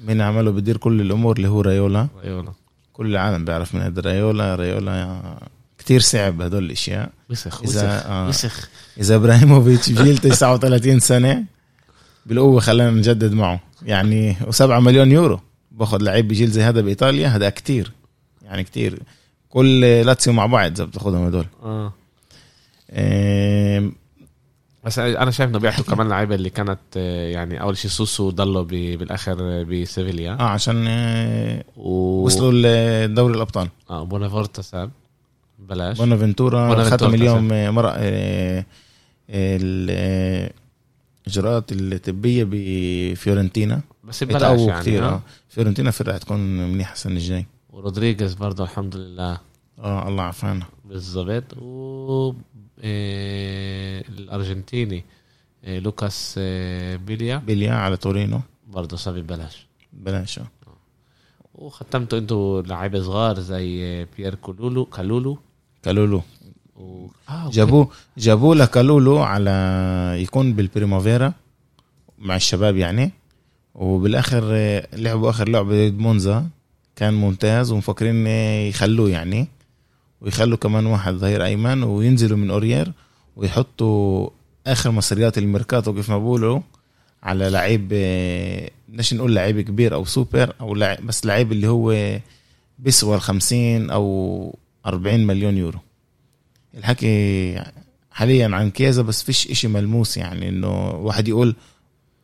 [0.08, 2.54] من عمله بدير كل الأمور اللي هو رايولا أيوة.
[2.94, 5.22] كل العالم بيعرف من هذا رايولا رايولا
[5.78, 7.10] كتير صعب هدول الأشياء.
[7.30, 8.28] وسخ إذا- وسخ آه.
[8.28, 8.70] وسخ.
[9.00, 11.44] إذا إبراهيموفيتش بجيل 39 سنة
[12.26, 13.60] بالقوة خلينا نجدد معه.
[13.86, 15.40] يعني و7 مليون يورو.
[15.72, 17.92] باخذ لعيب بجيل زي هذا بإيطاليا هذا كتير.
[18.44, 19.00] يعني كتير.
[19.50, 21.46] كل لاتسيو مع بعض إذا بتاخذهم هدول.
[21.64, 21.94] آه.
[24.86, 28.64] بس أنا شايف إنه بيعطوا كمان لعيبة اللي كانت آه، يعني أول شيء سوسو ضلوا
[28.64, 31.90] بالآخر بسيفيليا آه عشان آه، و...
[32.26, 32.52] وصلوا
[33.08, 33.68] لدوري الأبطال.
[33.90, 34.92] آه بونافنتورا ساب.
[35.60, 35.98] بلاش.
[35.98, 37.94] بونافنتورا ختم اليوم مرق
[39.30, 40.50] ال-
[41.28, 43.82] الإجراءات الطبية بفيورنتينا.
[44.04, 45.06] بس ببلاش يعني كثير.
[45.06, 45.10] آه.
[45.10, 46.40] آه فيورنتينا فرقة تكون
[46.72, 49.40] منيحة السنة الجاي ورودريغيز برضه الحمد لله.
[49.80, 51.58] آه الله عافانا بالضبط.
[51.58, 52.34] و
[52.84, 55.06] آه، الأرجنتيني
[55.64, 57.38] آه، لوكاس آه، بيليا.
[57.38, 58.42] بيليا على تورينو.
[58.68, 59.68] برضه ساب ببلاش.
[59.94, 60.48] بلاش آه.
[61.56, 65.38] وختمتوا أنتوا لعيبة صغار زي بيير كولولو كالولو.
[65.84, 66.22] كالولو.
[67.52, 69.52] جابوه جابوه لكالولو على
[70.18, 71.34] يكون بالبريمافيرا
[72.20, 73.12] مع الشباب يعني.
[73.76, 76.48] وبالآخر آه، لعبوا آخر لعبة ضد مونزا.
[76.96, 79.48] كان ممتاز ومفكرين آه، يخلوه يعني.
[80.22, 82.92] ويخلوا كمان واحد ظهير أيمن وينزلوا من أوريير
[83.36, 84.30] ويحطوا
[84.68, 86.60] آخر مصريات الميركاتو كيف ما بقولوا
[87.24, 92.20] على لعيب آه، بدناش نقول لعيب كبير أو سوبر أو لعيب بس لعيب اللي هو
[92.80, 95.80] بيسوى ال 50 أو 40 مليون يورو.
[96.78, 97.62] الحكي
[98.12, 101.56] حاليا عن كيزا بس فيش إشي ملموس يعني إنه واحد يقول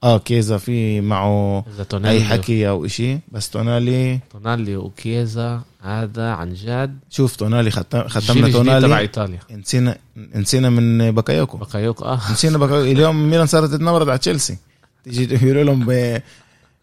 [0.03, 2.17] آه كيزا في معه تونالي.
[2.17, 6.99] أي حكي أو إشي بس تونالي تونالي وكيزا هذا عن جد.
[7.09, 9.39] شوف تونالي ختم ختمنا الجديد تبع تونالي إيطاليا.
[9.51, 9.97] نسينا
[10.35, 11.57] نسينا من باكايوكو.
[11.57, 12.19] باكايوكو آه.
[12.31, 12.91] نسينا باكايوكو.
[12.91, 14.57] اليوم ميلان صارت تتنمرد على تشيلسي.
[15.03, 15.85] تيجي يقولوا لهم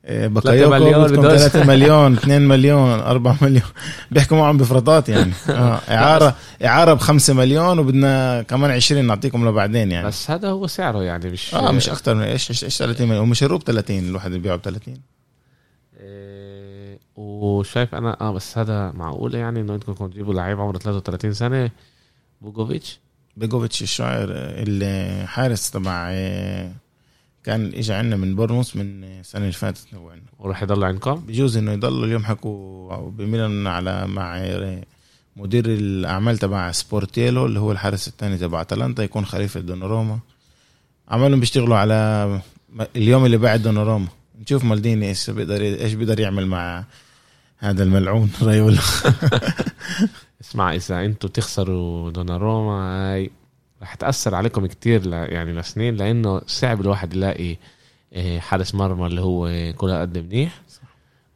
[0.04, 1.40] ب مليون بدكم بدوس.
[1.40, 3.62] 3 مليون 2 مليون 4 مليون.
[4.10, 5.32] بيحكوا معهم بفرطات يعني.
[5.50, 10.06] آه إعارة إعارة ب 5 مليون وبدنا كمان 20 نعطيكم لبعدين يعني.
[10.06, 13.22] بس هذا هو سعره يعني مش آه مش أكثر من إيش إيش إيش 30 مليون؟
[13.22, 14.94] ومش هروب 30 الواحد بيبيعه ب 30
[16.00, 21.32] إيه، وشايف أنا آه بس هذا معقوله يعني إنه أنتم كنتوا تجيبوا لعيب عمره 33
[21.32, 21.70] سنة؟
[22.40, 23.00] بيجوفيتش؟
[23.36, 26.72] بيجوفيتش الشاعر الحارس تبع آه،
[27.44, 29.94] كان اجى عندنا من بورنموث من السنة اللي فاتت.
[29.94, 34.42] هو عندنا وراح يضل عندكم؟ بجوز إنه يضل اليوم حكوا بميلان على مع
[35.36, 40.18] مدير الأعمال تبع سبورتييلو اللي هو الحارس الثاني تبع أتلانتا يكون خليفة دوناروما.
[41.08, 42.40] عمالهم بيشتغلوا على
[42.96, 44.08] اليوم اللي بعد دوناروما.
[44.40, 46.84] نشوف مالديني إيش بيقدر إيش بيقدر يعمل مع
[47.58, 48.80] هذا الملعون رايولا
[50.40, 53.30] اسمع إذا أنتم تخسروا دوناروما هاي
[53.82, 55.12] رح تأثر عليكم كتير ل...
[55.12, 57.56] يعني لسنين لأنه صعب الواحد يلاقي
[58.12, 60.60] إيه، حارس مرمى اللي هو كل قد منيح.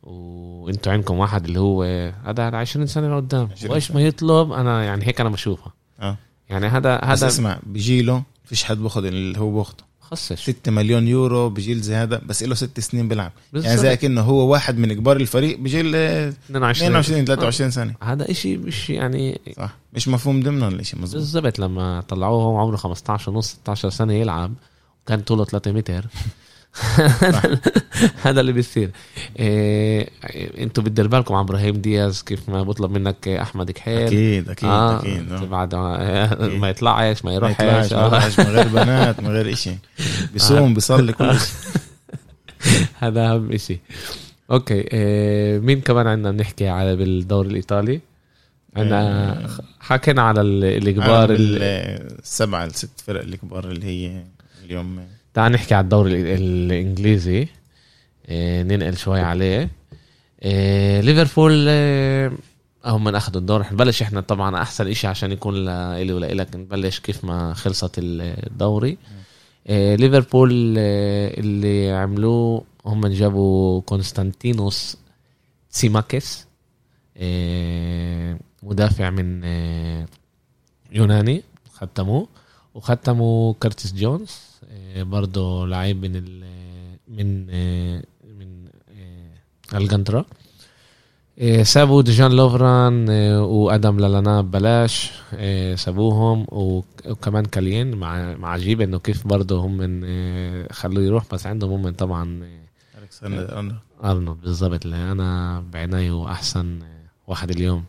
[0.03, 1.83] وإنتوا عندكم واحد اللي هو
[2.25, 3.49] هذا على 20 سنة لقدام.
[3.53, 3.91] 20 وإيش.
[3.91, 5.73] ما يطلب؟ أنا يعني هيك أنا بشوفها.
[6.01, 6.17] آه.
[6.51, 10.45] يعني هذا هذا اسمع بجيله فيش حد باخذ اللي هو باخده خصش.
[10.45, 13.33] 6 مليون يورو بجيل زي هذا بس له ست سنين بيلعب.
[13.53, 13.77] يعني.
[13.77, 17.95] زي كأنه هو واحد من كبار الفريق بجيل آه، 22 22 23 سنة.
[18.03, 19.77] هذا إشي مش يعني صح.
[19.93, 21.59] مش مفهوم ضمنهم الاشي مزبوط بالضبط.
[21.59, 24.55] لما طلعوه هو عمره 15 ونص 16 سنة يلعب
[25.05, 26.07] وكان طوله 3 متر
[28.23, 28.91] هذا اللي بيصير.
[29.39, 30.09] إيه
[30.59, 34.07] أنتوا بتدير بالكم على إبراهيم دياز كيف ما بطلب منك أحمد كحيل.
[34.07, 35.45] أكيد أكيد آه أكيد آه.
[35.45, 37.55] بعد ما, ما يطلعش ما ما يروحش.
[37.55, 38.07] يطلعش ما آه.
[38.27, 39.71] يطلعش من غير بنات من غير إشي.
[40.33, 41.49] بيصوم بيصلي كل شيء
[42.99, 43.79] هذا أهم شيء
[44.51, 48.01] أوكي إيه مين كمان عندنا بنحكي على بالدوري الإيطالي؟
[48.77, 49.49] عندنا
[49.81, 51.63] حكينا على ال- الكبار ال-
[52.23, 54.25] السبعة الست فرق الكبار اللي هي
[54.65, 55.01] اليوم.
[55.37, 57.49] تعال نحكي على الدوري ال- الإنجليزي.
[58.29, 59.71] إيه ننقل شوي عليه.
[60.43, 62.33] إيه ليفربول إيه
[62.85, 67.55] هم اخذوا الدوري نبلش إحنا طبعا أحسن إشي عشان يكون لإلي ولإلك نبلش كيف ما
[67.55, 68.99] خلصت الدوري.
[69.69, 74.97] إيه ليفربول إيه اللي عملوه هم جابوا كونستانتينوس
[75.71, 76.47] تسيميكاس
[77.17, 79.45] إيه مدافع من
[80.93, 81.43] يوناني.
[81.75, 82.29] ختموه.
[82.75, 84.31] وختموا كارتيس جونز.
[84.97, 86.45] برضه لعيب من ال
[87.09, 88.03] من إيه
[88.39, 89.33] من إيه
[89.75, 90.25] إنجلترا.
[91.63, 95.13] سابوا ديان لوفرين وآدم لالانا ببلاش
[95.75, 100.03] سابوهم وك- وكمان كاليين مع مع عجيب إنه كيف برضه هم من
[100.73, 102.47] خلوه يروح بس عندهم هم طبعا
[103.03, 103.75] الكسندر.
[104.05, 104.41] أرنولد.
[104.41, 104.85] بالضبط.
[104.85, 106.79] اللي أنا بعناي هو احسن
[107.27, 107.85] واحد اليوم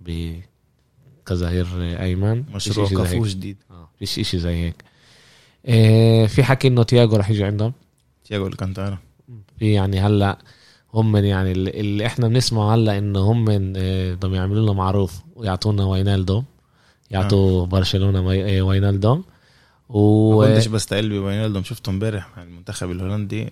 [0.00, 1.66] بكظهير
[2.00, 2.44] أيمن.
[2.54, 3.22] مشروع كفو.
[3.24, 3.56] جديد.
[3.70, 4.84] آه فيش إشي زي هيك.
[6.26, 7.72] في حكي إنه تياجو رح يجي عندهم.
[8.24, 8.98] تياجو الكانتارا.
[9.58, 10.38] في يعني هلا
[10.94, 15.20] هم من يعني اللي إحنا بنسمعه هلا إنه هم من، آه، بدهم يعملوا لنا معروف
[15.36, 16.42] ويعطونا وينالدوم
[17.10, 19.24] يعطوا برشلونة وي- وينالدوم
[19.88, 23.50] و ما كنتش بستقل بوينالدوم شفته امبارح مع المنتخب الهولندي.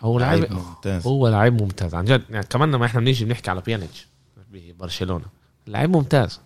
[0.00, 1.06] هو لعيب لعيب ممتاز.
[1.06, 1.94] هو لعيب ممتاز.
[1.94, 4.06] عن جد يعني كمان لما إحنا بنيجي بنحكي على بيانيتش
[4.52, 5.24] ببرشلونة.
[5.66, 6.40] لعيب ممتاز.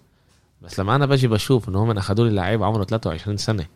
[0.63, 3.67] بس لما أنا باجي بشوف ان هم اخذوا لي لعيب عمره 23 سنة.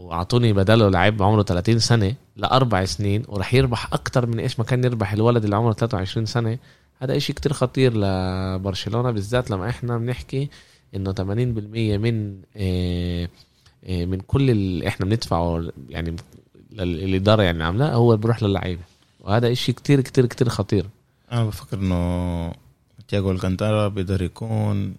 [0.00, 4.84] وأعطوني بداله لعيب عمره 30 سنة لأربع سنين وراح يربح أكتر من إيش ما كان
[4.84, 6.58] يربح الولد اللي عمره 23 سنة.
[6.98, 10.48] هذا إشي كتير خطير لبرشلونة بالذات لما إحنا بنحكي
[10.94, 11.22] إنه 80%
[11.98, 13.28] من آه،
[13.88, 16.16] من كل اللي إحنا بندفعه يعني
[16.78, 18.82] الاداره يعني عاملاه هو بيروح للعيبة.
[19.20, 20.86] وهذا إشي كتير كتير كتير خطير.
[21.32, 22.52] أنا بفكر إنه
[23.08, 24.94] تياجو ألكانتارا بيقدر يكون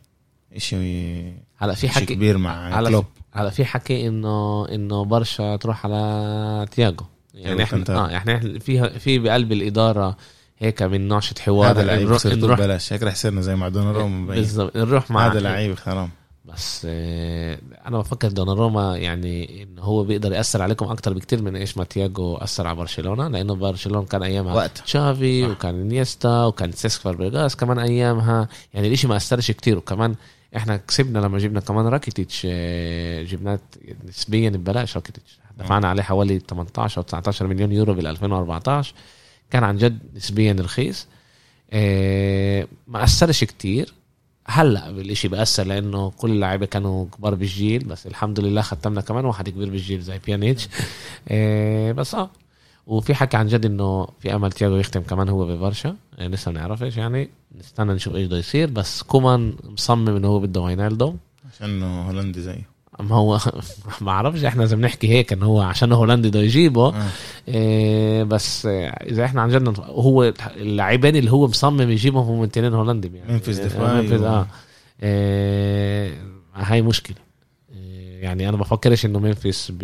[0.55, 1.21] إشي
[1.57, 3.05] هلا في حكي كبير مع على كلوب.
[3.31, 7.95] هلا في حكي انه إنه برشا تروح على تياجو يعني تياجو إحنا.
[7.97, 10.17] آه إحنا في في بقلب الإدارة
[10.57, 11.71] هيك من نوعة حوار.
[11.71, 12.93] هذا لعيب نروح نروح ببلاش.
[12.93, 14.35] هيك رح يصيرنا زي مع دوناروما.
[14.35, 16.09] بالضبط نروح مع هذا لعيب حرام.
[16.45, 21.77] بس آه، أنا بفكر دوناروما يعني انه هو بيقدر يأثر عليكم أكتر بكتير من إيش
[21.77, 24.77] ما تياجو أثر على برشلونة لأنه برشلونة كان أيامها وقت.
[24.77, 25.45] تشافي.
[25.45, 29.77] وكان إنيستا وكان سيسك فابريغاس كمان أيامها يعني الإشي ما أثرش كتير.
[29.77, 30.15] وكمان
[30.55, 33.59] إحنا كسبنا لما جبنا كمان راكيتيتش آه، جبناه
[34.07, 35.39] نسبيا ببلاش راكيتيتش.
[35.59, 38.93] دفعنا عليه حوالي 18 أو 19 مليون يورو بال 2014
[39.51, 41.07] كان عن جد نسبيا رخيص.
[41.73, 43.93] آه، ما أثرش كتير.
[44.47, 49.49] هلأ بالإشي بأثر لأنه كل اللعيبة كانوا كبار بالجيل بس الحمد لله ختمنا كمان واحد
[49.49, 50.67] كبير بالجيل زي بيانيتش
[51.29, 52.29] آه، بس آه.
[52.87, 55.95] وفي حكي عن جد إنه في أمل تياجو يختم كمان هو ببرشا.
[56.19, 57.29] لسه ما نعرفش يعني.
[57.59, 61.15] نستنى نشوف إيش بده يصير بس كومان مصمم إنه هو بده وينالدوم
[61.53, 63.39] عشان هولندي زيه ما هو
[64.01, 67.07] ما أعرفش إحنا إذا بنحكي هيك إنه هو عشان هولندي بده يجيبه آه.
[67.47, 73.11] إيه بس إذا إحنا عن جد هو اللاعبين اللي هو مصمم يجيبهم هم اثنين هولندي
[73.15, 73.33] يعني.
[73.33, 74.47] منفذ دفاعي منفذ آه.
[75.03, 76.17] إيه
[76.55, 77.17] هاي مشكلة.
[77.75, 79.83] إيه يعني أنا بفكرش إنه منفس ب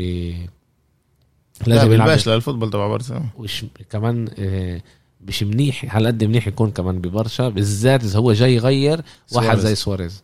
[1.68, 3.30] لا لازم يلعب للفوتبول تبع برشلونة.
[3.38, 4.84] وش كمان إيه
[5.28, 9.62] مش منيح على قد منيح يكون كمان ببرشا بالذات إذا هو جاي يغير واحد سواريز.
[9.68, 10.24] زي سواريز.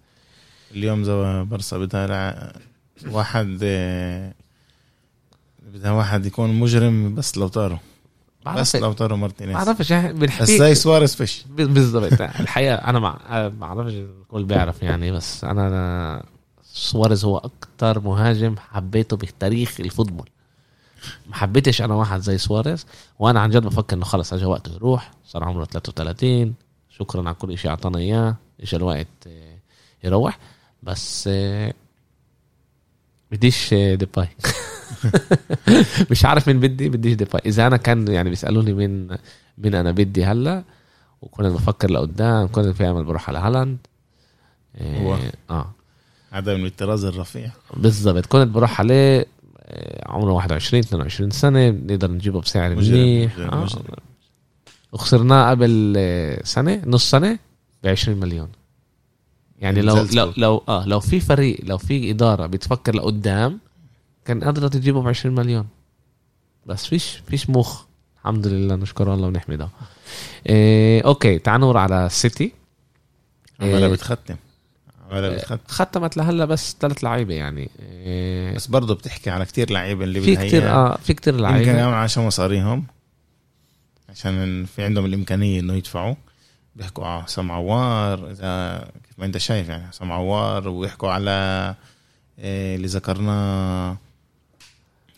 [0.71, 2.53] اليوم زي برشا بدها لع-
[3.11, 3.47] واحد
[5.73, 7.77] بدها واحد يكون مجرم بس لاوتارو
[8.55, 9.55] بس لاوتارو ما مارتينيز.
[9.55, 11.45] بعرفش يعني بس بنحكي زي سواريز فيش.
[11.49, 12.21] بالضبط.
[12.21, 13.19] الحقيقة أنا مع
[13.59, 16.23] ما أعرفش الكل بيعرف يعني بس أنا
[16.63, 20.29] سواريز هو أكتر مهاجم حبيته بتاريخ ال football.
[21.29, 22.85] ما حبيتش أنا واحد زي سواريز
[23.19, 26.53] وأنا عن جد بفكر إنه خلص أجى وقته يروح صار عمره 33
[26.89, 29.57] شكرا على كل شيء أعطانا إياه اجى الوقت آه،
[30.03, 30.39] يروح.
[30.83, 31.73] بس آه،
[33.31, 34.27] بديش آه، ديباي.
[36.11, 37.41] مش عارف مين بدي بديش ديباي.
[37.45, 39.17] إذا أنا كان يعني بيسألوني مين
[39.57, 40.63] مين أنا بدي هلأ
[41.21, 43.77] وكنت بفكر لقدام كنت في امل بروح على هالاند.
[44.81, 45.17] هو.
[45.49, 45.71] آه.
[46.31, 47.51] هذا من الطراز الرفيع.
[47.77, 49.25] بالضبط كنت بروح عليه.
[50.05, 53.37] عمره 21 22 سنة نقدر نجيبه بسعر منيح.
[53.39, 53.67] آه.
[54.91, 57.39] وخسرناه قبل آه، سنة نص سنة
[57.83, 58.49] ب 20 مليون.
[59.59, 60.07] يعني لو.
[60.13, 63.59] لو لو آه لو في فريق لو في إدارة بتفكر لقدام
[64.25, 65.67] كان قادرة تجيبه ب 20 مليون.
[66.65, 67.83] بس فيش فيش مخ.
[68.17, 69.69] الحمد لله نشكر الله ونحمده.
[70.49, 72.51] إيه أوكي تعال نور على سيتي
[73.59, 73.93] عمالها إيه.
[73.93, 74.35] بتختم.
[75.13, 77.69] عمالها بتختم ختمت لهلا بس ثلاث لعيبة يعني.
[77.79, 80.73] إيه بس برضه بتحكي على كتير لعيبة اللي في كتير إياها.
[80.73, 81.71] آه في كتير يمكن لعيبة.
[81.71, 82.83] كمان عشان مصاريهم
[84.09, 86.15] عشان في عندهم الإمكانية إنه يدفعوا.
[86.75, 91.75] بيحكوا على حسام عوار إذا كيف ما أنت شايف يعني حسام عوار ويحكوا على
[92.39, 93.97] إيه اللي ذكرناه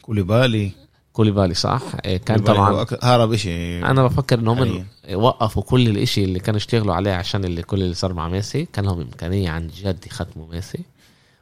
[0.01, 0.71] كوليبالي.
[1.15, 4.85] كوليبالي صح؟ إيه كان طبعا هرب إشي أنا بفكر إنهم.
[5.13, 8.67] وقفوا كل الإشي اللي كانوا يشتغلوا عليه عشان اللي كل اللي صار مع ميسي.
[8.73, 10.79] كان لهم إمكانية عن جد يختموا ميسي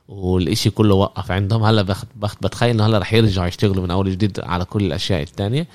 [0.08, 1.64] والإشي كله وقف عندهم.
[1.64, 1.96] هلا.
[2.42, 5.68] بتخيل إنه هلا رح يرجعوا يشتغلوا من أول جديد على كل الأشياء الثانية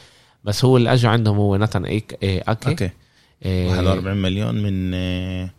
[0.45, 2.71] بس هو اللي أجوا عندهم هو ناتان ايك إيه أكي.
[2.71, 2.91] أوكي.
[3.45, 3.69] إيه.
[3.69, 5.51] 41 مليون من آه،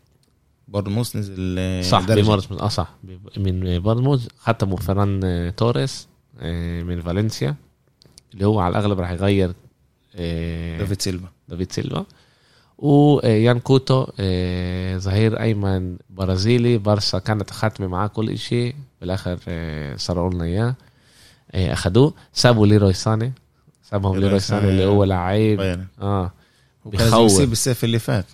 [0.68, 2.22] بورنموث نزل آه، صح درجة.
[2.22, 2.90] بمورسموث آه صح.
[3.38, 6.08] من بورنموث ختموا فران توريس
[6.40, 7.56] آه، من فالنسيا.
[8.34, 9.52] اللي هو على الأغلب راح يغير
[10.16, 11.28] آه، دافيد سيلفا.
[11.50, 12.06] دافيد سيلفا.
[12.78, 16.78] ويان كوتو آه، ظهير أيمن برازيلي.
[16.78, 20.76] برشا كانت خاتمة معاه كل شيء بالآخر آه، صاروا لنا إياه.
[21.52, 23.34] آه، اخذوه سابوا ليروي ساني.
[23.84, 24.70] سابهم ليروي ساني.
[24.70, 25.86] اللي هو لعيب.
[26.02, 26.32] آه.
[26.94, 28.26] يصيب الصيف اللي فات.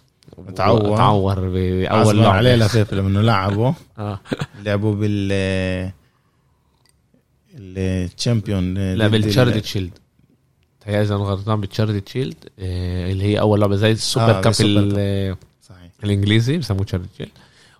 [0.56, 0.98] تعور.
[0.98, 2.30] تعور بأول اول لعبة.
[2.30, 3.72] على ليفربول لما لعبوا
[4.66, 5.92] لعبوا بال
[7.56, 9.92] الشامبيون لا بال Charity Shield.
[10.86, 14.52] هي إذا غلطان بال Charity Shield آه، اللي هي أول لعبة زي السوبر آه، cup
[14.52, 15.36] ال super ال-
[15.70, 15.90] صحيح.
[16.04, 17.30] الإنجليزي بسموه Charity Shield.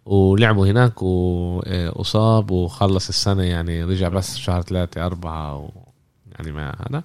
[0.06, 5.70] ولعبوا هناك واصاب وخلص السنة يعني رجع بس شهر ثلاثة أربعة و
[6.40, 7.04] يعني ما هذا.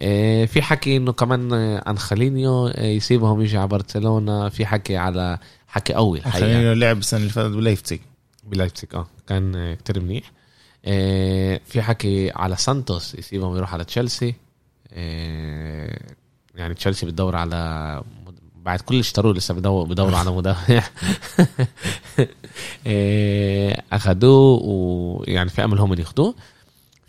[0.00, 1.52] آه، في حكي إنه كمان
[1.88, 4.48] أنخلينيو آه، يسيبهم يجي على برشلونة.
[4.48, 6.46] في حكي على حكي قوي الحقيقة.
[6.46, 8.00] أنخلينيو لعب السنة اللي فاتت بلايبزيج
[8.44, 10.32] بلايبزيج آه كان كتير منيح.
[11.64, 14.34] في حكي على ستونز يسيبهم يروح على تشيلسي.
[16.54, 18.02] يعني تشيلسي بتدور على
[18.56, 20.82] بعد كل اللي اشتروه لسه بدور بدوروا على مدافع
[23.92, 26.34] اخذوه ويعني في امل هم اللي ياخذوه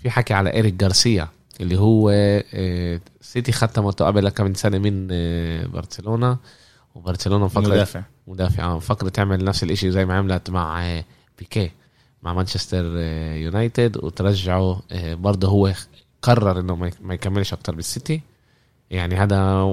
[0.01, 1.27] في حكي على إيريك جارسيا
[1.61, 2.09] اللي هو
[2.53, 6.37] آه، سيتي ختمته قبل كم سنة من آه، برشلونة.
[6.95, 8.01] وبرشلونة مفكرة مدافع.
[8.27, 11.03] مدافع آه مفكرة تعمل نفس الشيء زي ما عملت مع آه،
[11.39, 11.71] بيكي
[12.23, 12.85] مع مانشستر
[13.35, 15.73] يونايتد وترجعه برضه هو
[16.21, 18.21] قرر إنه ما يكملش أكتر بالسيتي.
[18.91, 19.63] يعني هذا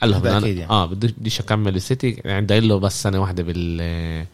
[0.00, 0.70] قال لهم يعني.
[0.70, 2.22] آه بديش أكمل السيتي.
[2.24, 4.26] يعني له بس سنة واحدة بال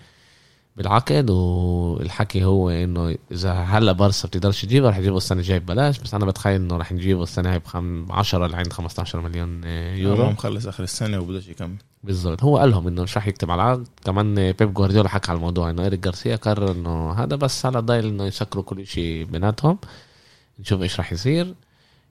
[0.77, 5.99] بالعقد والحكي هو إنه إذا هلا بارسا بتقدرش تجيبه رح يجيبه السنة الجاية ببلاش.
[5.99, 10.23] بس أنا بتخيل إنه رح نجيبه السنة هاي ب 10 لعند 15 مليون يورو.
[10.23, 11.77] هو مخلص آخر السنة وبدوش يكمل.
[12.03, 12.45] بالضبط.
[12.45, 13.89] هو قال لهم إنه مش رح يكتب على العقد.
[14.05, 18.07] كمان بيب جوارديولا حكى على الموضوع إنه إيريك جارسيا قرر إنه هذا بس على ضايل
[18.07, 19.79] إنه يسكروا كل شيء بيناتهم.
[20.61, 21.55] نشوف إيش رح يصير.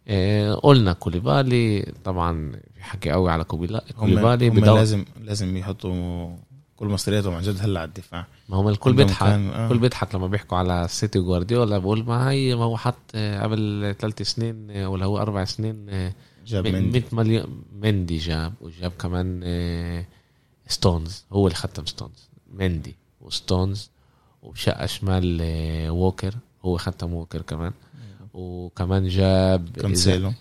[0.07, 1.93] إيه قلنا كوليبالي.
[2.03, 3.81] طبعا في حكي قوي على كوليبالي
[4.49, 6.29] هم, هم لازم لازم يحطوا
[6.75, 8.25] كل مصرياتهم عن جد هلا على الدفاع.
[8.49, 9.27] ما هم الكل بيضحك.
[9.27, 9.65] آه.
[9.65, 13.95] الكل بيضحك لما بيحكوا على سيتي جوارديولا بقول ما هي ما هو حط آه، قبل
[13.99, 16.13] ثلاث سنين آه، ولا هو أربع سنين آه،
[16.49, 16.99] جاب مندي.
[16.99, 19.43] 100 مليون مندي جاب وجاب كمان
[20.67, 23.89] ستونز هو اللي ختم ستونز مندي وستونز
[24.43, 25.41] وبشقة شمال
[25.89, 26.35] ووكر
[26.65, 27.71] هو ختم ووكر كمان.
[28.33, 30.31] وكمان جاب كانسيلو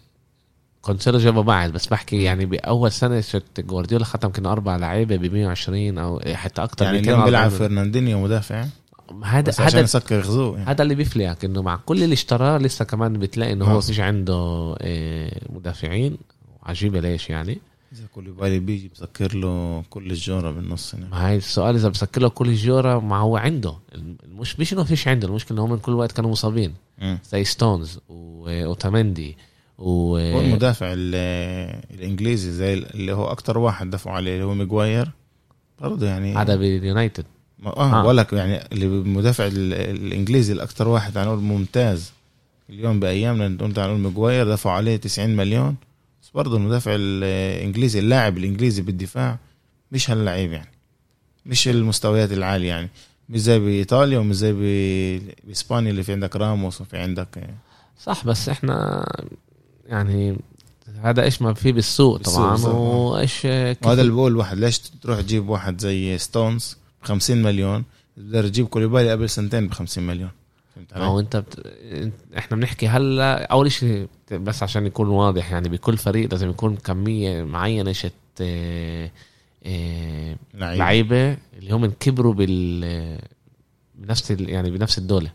[0.83, 1.19] كونسيلو.
[1.19, 5.99] جابه بعد بس بحكي يعني بأول سنة شت جوارديولا ختم كانوا أربع لعيبة ب 120
[5.99, 8.67] أو حتى أكثر يعني اليوم بيلعب فرناندينيو مدافع.
[9.25, 10.71] هذا هذا يسكر يغزوه يعني.
[10.71, 14.35] هذا اللي بيفليك إنه مع كل اللي اشتراه لسه كمان بتلاقي إنه هو فيش عنده
[14.81, 16.17] آه، مدافعين.
[16.63, 17.59] عجيبه ليش يعني؟
[17.93, 21.09] إذا كوليبالي بيجي بسكر له كل الجورة بالنص يعني.
[21.11, 23.75] ما هي السؤال إذا بسكر له كل الجورة ما هو عنده.
[24.29, 26.75] مش مش إنه فيش عنده المشكلة إنه هم كل وقت كانوا مصابين.
[27.31, 29.37] زي ستونز واوتامندي
[29.79, 35.11] و هو المدافع الإنجليزي زي اللي هو أكتر واحد دفعوا عليه اللي هو ميغواير.
[35.81, 37.25] برضه يعني هذا باليونايتد
[37.67, 42.13] آه بقول لك يعني اللي المدافع الإنجليزي الأكتر واحد عنقول ممتاز
[42.71, 45.77] اليوم بأيامنا نقول عنقول ميغواير دفعوا عليه 90 مليون.
[46.23, 49.39] بس برضه المدافع الإنجليزي اللاعب الإنجليزي بالدفاع
[49.93, 50.71] مش هاللعيب يعني
[51.47, 52.89] مش المستويات العالية يعني.
[53.29, 54.53] مش زي بإيطاليا ومش زي
[55.45, 57.49] بإسبانيا اللي في عندك راموس وفي عندك
[58.01, 59.07] صح بس إحنا
[59.87, 60.37] يعني
[61.03, 65.81] هذا إيش ما في بالسوق طبعا وإيش وهذا اللي بقول واحد ليش تروح تجيب واحد
[65.81, 67.85] زي ستونز؟ ب 50 مليون
[68.17, 70.31] تقدر تجيب كوليبالي قبل سنتين ب 50 مليون.
[70.75, 71.67] فهمت علي؟ أو أنت بت...
[72.39, 77.45] إحنا بنحكي هلأ أول شيء بس عشان يكون واضح يعني بكل فريق لازم يكون كمية
[77.45, 79.11] معينة شت آه...
[79.67, 80.37] آه...
[80.55, 81.37] لعيبة.
[81.59, 83.19] اللي هم كبروا بال
[83.95, 85.31] بنفس يعني بنفس الدولة.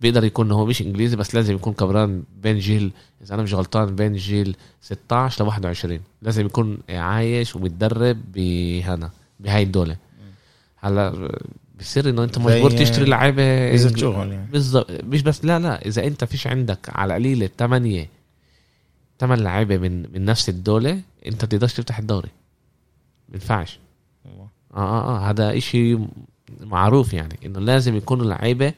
[0.00, 2.92] بيقدر يكون هو مش إنجليزي بس لازم يكون كبران بين جيل
[3.22, 9.62] إذا أنا مش غلطان بين جيل 16 ل 21 لازم يكون عايش ومتدرب بهنا بهاي
[9.62, 9.96] الدولة.
[10.84, 11.38] هلا
[11.80, 14.50] بصير إنه أنت مجبور تشتري لعيبة إذا شغل يعني.
[14.52, 14.90] بالضبط.
[15.04, 15.86] مش بس لا لا.
[15.86, 18.08] إذا أنت فيش عندك على قليلة ثمانيه
[19.20, 22.28] ثمان لعيبة من من نفس الدولة أنت بتقدرش تفتح الدوري.
[23.28, 23.78] ما ينفعش.
[24.26, 25.30] آه آه آه.
[25.30, 25.98] هذا إشي
[26.60, 28.72] معروف يعني إنه لازم يكونوا لعيبة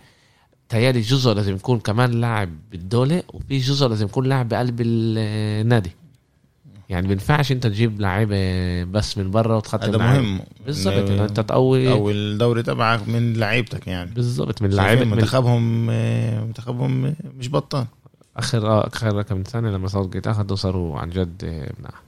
[0.68, 5.90] تهيألي جزء لازم يكون كمان لاعب بالدولة وفي جزء لازم يكون لاعب بقلب النادي.
[6.94, 10.40] يعني بينفعش انت تجيب لعيبة بس من برا وتخطي هذا مهم.
[10.66, 14.11] بالضبط إنه انت تقوي أو الدوري تبعك من لعيبتك يعني.
[14.11, 15.86] بالضبط من لعيبة منتخبهم
[16.47, 17.86] منتخبهم مش بطال.
[18.36, 21.45] آخر آخر كم سنة لما جيت أخذوا صاروا عن جد
[21.78, 22.03] مناح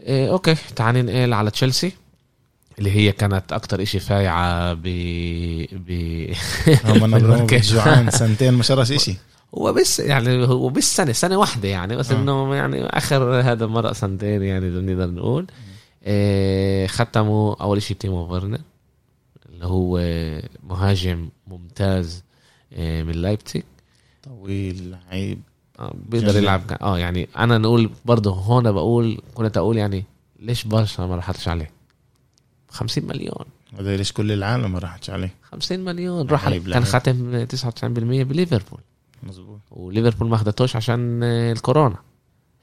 [0.00, 1.92] إيه أوكي تعال ننقل على تشيلسي
[2.78, 4.82] اللي هي كانت أكتر إشي فايعة ب
[5.72, 5.90] ب
[6.84, 9.14] هم جوعان سنتين ما شرش إشي.
[9.54, 12.16] هو بس يعني هو بس سنة سنة واحدة يعني بس آه.
[12.16, 15.46] إنه يعني آخر هذا مرق سنتين يعني نقدر نقول.
[16.06, 18.58] إيه ختموا أول شيء تيمو فيرنر
[19.48, 19.98] اللي هو
[20.68, 22.22] مهاجم ممتاز
[22.72, 23.64] إيه من لايبتيك
[24.22, 25.40] طويل لعيب.
[25.78, 30.04] آه بيقدر يلعب آه يعني أنا نقول برضه هون بقول كنت أقول يعني
[30.40, 31.70] ليش برشا ما راحتش عليه؟
[32.70, 33.44] 50 مليون.
[33.78, 38.80] هذا ليش كل العالم ما راحتش عليه؟ 50 مليون راح كان خاتم 99% بليفربول.
[39.22, 39.60] مظبوط.
[39.70, 41.96] وليفربول ما اخذتوش عشان الكورونا.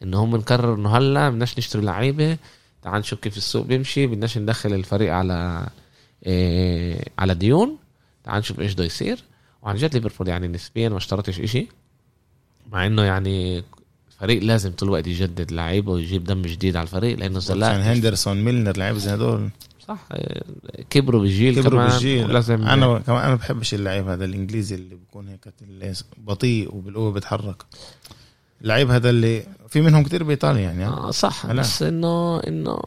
[0.04, 2.38] ان هم نقرر إنه هلا بدناش نشتري لعيبة
[2.82, 5.68] تعال نشوف كيف السوق بيمشي بدناش ندخل الفريق على
[6.26, 7.78] إيه على ديون.
[8.24, 9.24] تعال نشوف إيش بده يصير.
[9.62, 11.68] وعن جد ليفربول يعني نسبيا ما اشترطش إشي.
[12.72, 13.64] مع إنه يعني
[14.20, 18.78] فريق لازم طول الوقت يجدد لعيبه ويجيب دم جديد على الفريق لأنه عشان هندرسون ميلنر
[18.78, 19.49] لعيبة زي هدول.
[19.88, 20.08] صح.
[20.90, 22.34] كبروا بالجيل كبروا كمان بالجيل.
[22.34, 25.54] لازم أنا كمان أنا بحبش اللعيب هذا الإنجليزي اللي بيكون هيك
[26.18, 27.64] بطيء وبالقوة بيتحرك.
[28.62, 31.46] اللعيب هذا اللي في منهم كتير بايطاليا يعني آه صح.
[31.46, 31.62] هلا.
[31.62, 32.80] بس انه إنه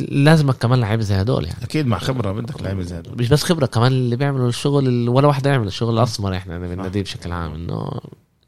[0.00, 1.62] لازمك كمان لعيبه زي هدول يعني.
[1.62, 3.18] أكيد مع خبرة بدك لعيبه زي هدول.
[3.18, 7.02] مش بس خبرة كمان اللي بيعملوا الشغل اللي ولا واحد يعمل الشغل الأسمر إحنا بالنادي
[7.02, 7.90] بشكل عام إنه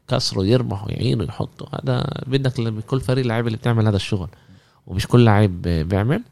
[0.07, 1.67] كسروا يرمحوا يعينوا يحطوا.
[1.83, 4.27] هذا بدك بكل فريق لعيبه اللي بتعمل هذا الشغل.
[4.87, 6.23] ومش كل لعيب بيعمل.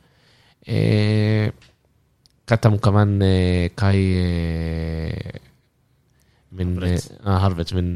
[2.47, 5.31] كتموا كمان إيه، كاي إيه،
[6.51, 6.83] من.
[6.83, 6.99] آه
[7.37, 7.93] هارفرتز من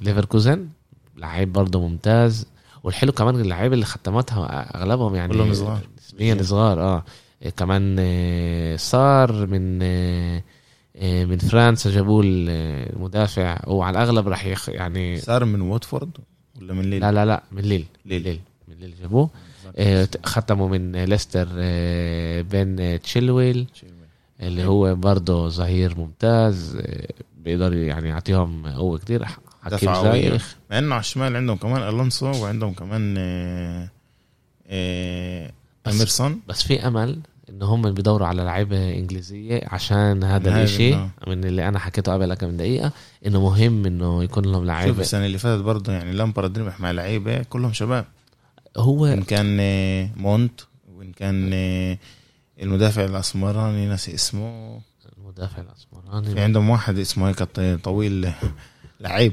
[0.00, 0.68] ليفركوزن.
[1.16, 2.46] لعيب برضه ممتاز.
[2.82, 5.80] والحلو كمان اللعيبة اللي ختمتها أغلبهم يعني كلهم صغار.
[5.98, 7.04] نسبيا صغار آه.
[7.56, 7.96] كمان
[8.78, 9.78] صار من
[11.28, 13.60] من فرنسا جابوه المدافع.
[13.66, 16.10] وعلى الأغلب راح يخ يعني صار من واتفورد
[16.60, 17.86] ولا من ليل؟ لا لا لا من ليل.
[18.06, 18.22] ليل.
[18.22, 18.40] ليل.
[18.68, 19.30] من ليل جابوه.
[20.26, 23.66] ختموا من ليستر إيه، بين تشيلويل
[24.40, 27.08] اللي هو برضه ظهير ممتاز إيه،
[27.44, 29.94] بيقدر يعني يعطيهم قوة كتير حكيم.
[29.94, 30.56] زايخ.
[30.70, 33.88] مع إنه على الشمال عندهم كمان ألونسو وعندهم كمان آه،
[34.66, 35.50] آه،
[35.86, 36.40] بس- أميرسون.
[36.48, 37.18] بس في أمل
[37.50, 40.50] إن هم بيدوروا على لعيبة إنجليزية عشان هذا
[40.94, 41.10] آه.
[41.26, 42.92] من اللي أنا حكيته قبل كم دقيقة
[43.26, 45.00] إنه مهم إنه يكون لهم شوف لعيبة.
[45.00, 48.04] السنة اللي فاتت برضه يعني لامبرد ربح مع لعيبة كلهم شباب.
[48.76, 50.60] هو إن كان آه، مونت
[50.94, 51.98] وإن كان آه،
[52.62, 54.80] المدافع الأسمراني ناسي اسمه.
[55.18, 57.42] المدافع في الاسمراني عندهم واحد اسمه هيك
[57.84, 58.32] طويل
[59.00, 59.32] لعيب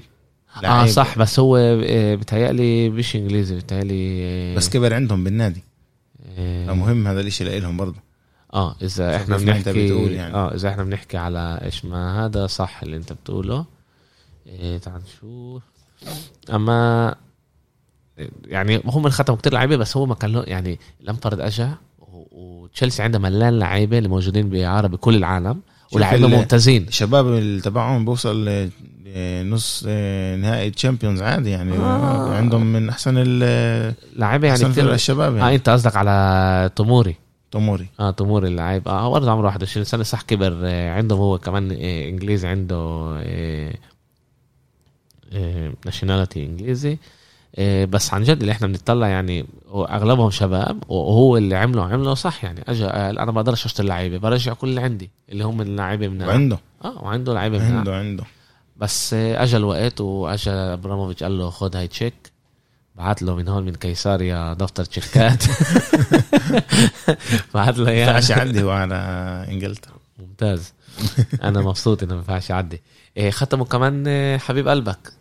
[0.66, 0.86] آه.
[0.86, 5.64] صح بس هو آه، بتهيألي مش إنجليزي بتهيألي بس كبر عندهم بالنادي.
[6.38, 8.00] فمهم هذا الإشي لإلهم برضه.
[8.54, 10.34] آه إذا إحنا بنحكي يعني.
[10.34, 13.66] آه إذا إحنا بنحكي على إيش ما هذا صح اللي أنت بتقوله.
[14.48, 15.64] إيه تعال نشوف.
[16.50, 17.16] أما
[18.46, 21.68] يعني هم ختموا كتير لعيبة بس هو ما كان له يعني لامبارد اجى
[22.32, 25.62] وتشيلسي عنده ملان لعيبة اللي موجودين باعاره بكل العالم
[25.92, 26.88] ولاعيبه ممتازين.
[26.88, 28.70] الشباب اللي تبعهم بوصل
[29.44, 32.36] نص آه، نهائي Champions عادي يعني آه.
[32.36, 33.40] عندهم من أحسن ال
[34.16, 37.16] لعيبة يعني أحسن فرق كتير الشباب آه يعني أنت قصدك على توموري.
[37.52, 37.88] توموري.
[38.00, 40.60] آه توموري اللاعب آه برضه عمره 21 سنة صح كبر.
[40.64, 42.76] آه عندهم هو كمان آه إنجليزي عنده
[43.24, 43.74] آه
[45.34, 46.92] آه nationality إنجليزي.
[46.92, 46.98] آه
[47.86, 52.64] بس عن جد اللي إحنا بنطلع يعني أغلبهم شباب وهو اللي عمله عمله صح يعني.
[52.68, 56.22] اجى قال أنا ما بقدرش أشتري لعيبة برجع كل اللي عندي اللي هم اللعيبة من
[56.22, 56.60] وعنده.
[56.84, 58.24] آه وعنده لعيبة من عنده عنده.
[58.78, 62.32] بس اجى الوقت واجى أبراموفيتش قال له خد هاي تشيك
[62.96, 65.44] بعت له من هون من قيصريا دفتر تشيكات
[67.54, 68.96] بعت له ما اياه ينفعش هو على
[69.50, 69.94] إنجلترا.
[70.20, 70.74] ممتاز.
[71.44, 72.82] أنا مبسوط إنه ما ينفعش يعدي.
[73.18, 74.06] إيه ختموا كمان
[74.40, 75.14] حبيب قلبك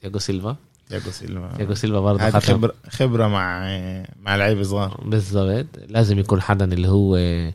[0.00, 0.56] تياجو سيلفا.
[0.88, 1.56] تياجو سيلفا.
[1.56, 3.60] تياجو سيلفا برضه هذا ختم خبرة خبرة مع
[4.22, 5.00] مع لعيبة صغار.
[5.04, 5.66] بالضبط.
[5.88, 7.54] لازم يكون حدا اللي هو آه،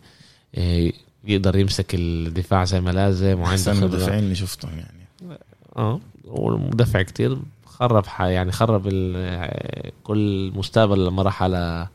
[0.55, 0.91] آه،
[1.23, 3.85] يقدر يمسك الدفاع زي ما لازم وعنده أحسن خبرة.
[3.85, 5.37] المدافعين اللي شفتهم يعني.
[5.77, 7.37] آه والمدافع كتير.
[7.65, 11.87] خرب يعني خرب آه، كل مستقبل لما راح على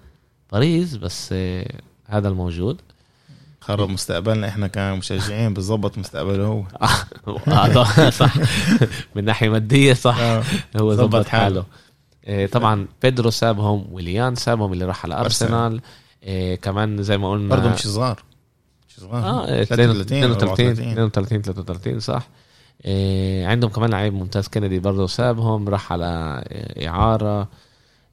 [0.52, 1.34] باريس بس
[2.06, 2.80] هذا الموجود.
[3.66, 6.62] خرب مستقبلنا إحنا كمشجعين بالضبط مستقبله هو.
[7.48, 8.34] آه، صح
[9.14, 10.18] من ناحية مادية صح.
[10.18, 10.42] آه.
[10.76, 11.64] هو ظبط حاله.
[12.26, 15.80] إيه طبعا بيدرو سابهم ويليان سابهم اللي راح على أرسنال.
[16.22, 18.22] إيه كمان زي ما قلنا برضه مش صغار.
[18.88, 19.24] مش صغار.
[19.24, 22.28] آه 33 32 34 32 33 صح.
[22.84, 26.44] إيه عندهم كمان لعيب ممتاز كندي برضه سابهم راح على
[26.86, 27.48] إعارة.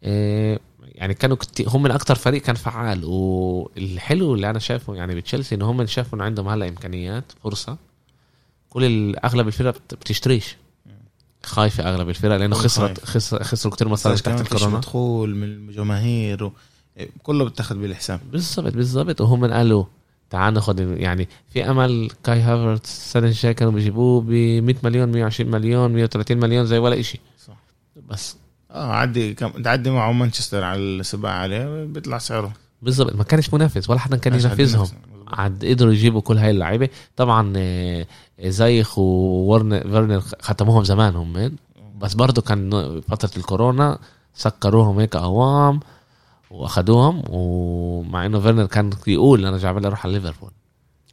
[0.04, 0.60] إيه
[0.96, 3.06] يعني كانوا كتير هم من أكتر فريق كان فعال.
[3.06, 7.78] والحلو اللي أنا شايفه يعني بتشيلسي إن هم شافوا ان عندهم هلا إمكانيات فرصة.
[8.70, 10.56] كل أغلب الفرق بت- بتشتريش.
[11.44, 13.06] خايفة أغلب الفرق لأنه خسرت.
[13.06, 14.78] خسر خسروا كتير مصاري تحت الكورونا.
[14.78, 16.52] مدخول من الجماهير و...
[17.24, 18.20] كله بتاخد بالحساب.
[18.32, 19.22] بالضبط بالضبط.
[19.22, 19.86] وهم قالوا
[20.30, 25.52] تعال ناخد يعني في أمل كاي هافرتس السنة الجاية كانوا بيجيبوه ب 100 مليون 120
[25.52, 27.20] مليون 130 مليون زي ولا إشي.
[27.48, 27.58] صح.
[28.10, 28.36] بس
[28.74, 32.54] آه عدي كم تعدي معه مانشستر على السباق عليه بيطلع سعره.
[32.82, 33.16] بالضبط.
[33.16, 34.88] ما كانش منافس ولا حدا كان ينافسهم.
[35.28, 36.90] عاد قدروا يجيبوا كل هاي اللعيبة.
[37.16, 38.06] طبعا آه،
[38.40, 41.56] زايخ وورنر ختموهم زمان هم
[41.98, 44.00] بس برضه كان فترة الكورونا
[44.36, 45.80] سكروهم هيك أوام
[46.52, 50.52] وأخدوهم ومع إنه فيرنر كان يقول أنا جايب لي أروح على ليفربول.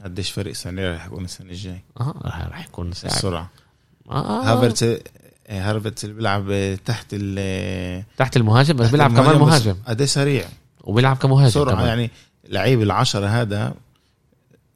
[0.04, 3.50] قديش فرق سنة رح يكون السنة الجاي آه راح راح يكون ساعد السرعة
[4.10, 4.42] آه.
[4.42, 4.84] هافرتس
[5.50, 9.76] هافرتس اللي بيلعب تحت ال تحت المهاجم بس بيلعب كمان مهاجم.
[9.86, 10.44] قديش سريع.
[10.84, 11.86] وبيلعب كمهاجم سرعة كمان.
[11.86, 12.10] يعني
[12.48, 13.74] لعيب العشرة هذا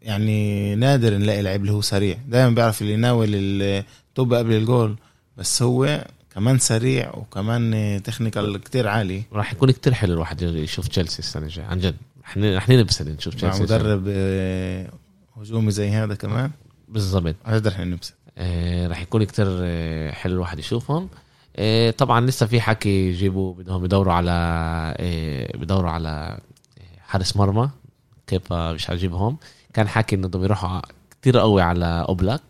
[0.03, 2.19] يعني نادر نلاقي لعيب اللي هو سريع.
[2.29, 4.97] دائما بيعرف اللي يناول التوب قبل الجول
[5.37, 9.23] بس هو كمان سريع وكمان technical كتير عالي.
[9.33, 11.67] راح يكون كتير حلو الواحد يشوف تشيلسي السنة الجاية.
[11.67, 11.97] عن جد.
[12.37, 14.89] رح ننبسط نشوف مع تشيلسي مدرب آه،
[15.37, 16.51] هجومي زي هذا كمان.
[16.89, 17.37] بالضبط.
[17.45, 18.15] عن جد رح ننبسط.
[18.39, 21.09] آه، رح يكون كتير آه، حلو الواحد يشوفهم.
[21.57, 26.39] آه، طبعا لسه في حكي يجيبوا بدهم يدوروا على بدوروا على
[27.01, 27.71] حارس مرمى.
[28.27, 29.37] كيبا مش هجيبهم
[29.75, 30.81] كان حكي إنه بدهم يروحوا
[31.11, 32.43] كتير قوي على أوبلاك.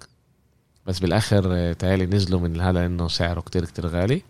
[0.87, 4.23] بس بالآخر تهيألي نزلوا من هذا إنه سعره كتير كتير غالي.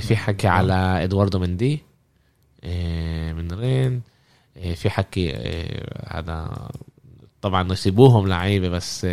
[0.00, 1.82] في حكي على إدواردو مندي.
[3.32, 4.02] من رين
[4.74, 5.32] في حكي
[6.08, 6.68] هذا
[7.42, 9.06] طبعا يسيبوهم لعيبة بس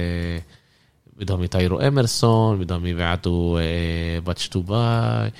[1.19, 5.31] بدهم يطيروا اميرسون بدهم يبعتوا آه، باتش تو باي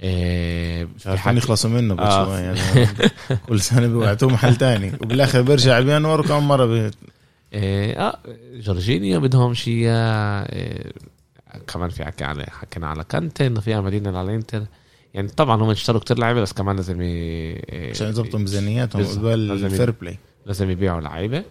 [0.00, 2.38] آه، مش في عارفين يخلصوا منه آه.
[2.40, 2.60] يعني
[3.48, 6.90] كل سنة بيبعتوه محل تاني وبالآخر بيرجع بينور كم مرة بي...
[7.54, 8.18] آه آه،
[8.54, 10.92] جورجينيو بدهم شيء آه،
[11.66, 14.62] كمان في حكي على حكينا على كانتي إنه في املين على الإنتر
[15.14, 16.98] يعني طبعا هم اشتروا كتير لعيبة بس كمان لازم.
[17.02, 19.04] آه، عشان يظبطوا ميزانياتهم.
[19.04, 21.44] قبل ال fair play لازم يبيعوا لعيبة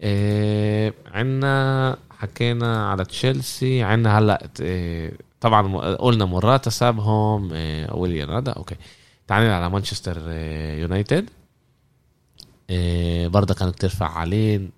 [0.00, 8.50] آه عندنا حكينا على تشيلسي عندنا هلأ آه طبعا قلنا مراتا سابهم آه ويليام هذا
[8.50, 8.74] okay.
[9.26, 11.30] تعالى على مانشستر آه يونايتد.
[13.30, 14.70] برضه كانوا كتير فعالين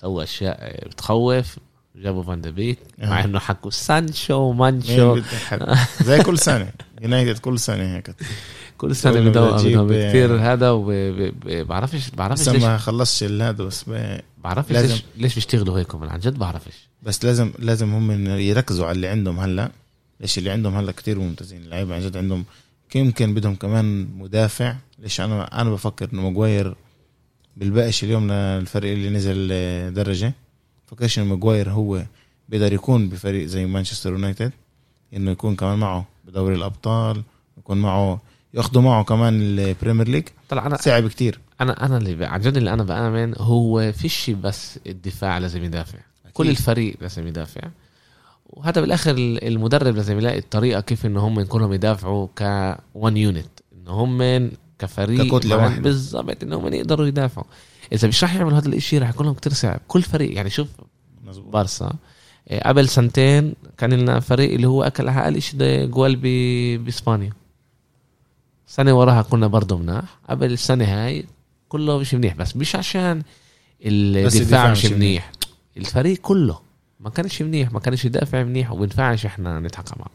[0.00, 1.58] سووا أشياء بتخوف.
[1.96, 3.24] جابوا فان بيك مع.
[3.24, 5.20] إنه حكوا سانشو مانشو؟
[6.02, 6.72] زي كل سنة.
[7.02, 8.14] يونايتد كل سنة هيك.
[8.78, 12.62] كل سنة بدهم كتير هذا وبعرفش بعرفش لسه ليش.
[12.62, 13.84] ما خلصش هذا بس.
[14.44, 14.94] بعرفش لازم.
[14.94, 16.88] ليش ليش بيشتغلوا هيك من عن جد بعرفش.
[17.02, 19.70] بس لازم لازم هم يركزوا على اللي عندهم هلا.
[20.20, 21.62] ليش اللي عندهم هلا كتير ممتازين.
[21.62, 22.44] اللعيبة عن جد عندهم
[22.94, 24.74] يمكن بدهم كمان مدافع.
[24.98, 26.74] ليش أنا أنا بفكر إنه ماجواير
[27.56, 30.32] بالباقش اليوم للفريق اللي نزل آه، درجة.
[30.86, 32.04] فكرش إنه ماجواير هو
[32.48, 34.52] بيقدر يكون بفريق زي مانشستر يونايتد.
[35.16, 37.22] إنه يكون كمان معه بدوري الأبطال
[37.58, 38.20] يكون معه
[38.54, 40.24] ياخذوا معه كمان ال Premier League.
[40.48, 41.40] طلع أنا صعب كتير.
[41.60, 45.98] أنا أنا اللي عن جد اللي أنا بآمن هو فيش بس الدفاع لازم يدافع.
[46.32, 47.60] كل الفريق لازم يدافع.
[48.46, 52.42] وهذا بالآخر ال- المدرب لازم يلاقي الطريقة كيف إن هم كلهم يدافعوا ك
[52.94, 55.82] unit إن هم كفريق ككتلة مع- واحدة.
[55.82, 57.46] بالضبط إن هم يقدروا يدافعوا.
[57.92, 59.80] إذا مش راح يعملوا هذا الإشي راح يكون لهم كتير صعب.
[59.88, 60.68] كل فريق يعني شوف
[61.26, 61.92] مزبوط بارسا
[62.50, 66.16] إيه، قبل سنتين كان لنا فريق اللي هو أكل أقل شيء جوال
[66.84, 67.32] بإسبانيا.
[68.70, 70.04] سنة وراها كنا برضه مناح.
[70.28, 71.24] قبل السنة هاي
[71.68, 73.22] كله مش منيح بس مش عشان
[73.82, 75.32] الدفاع مش منيح.
[75.76, 76.60] الفريق كله
[77.00, 80.10] ما كانش منيح ما كانش يدافع منيح وبنفعش إحنا نضحك على بعض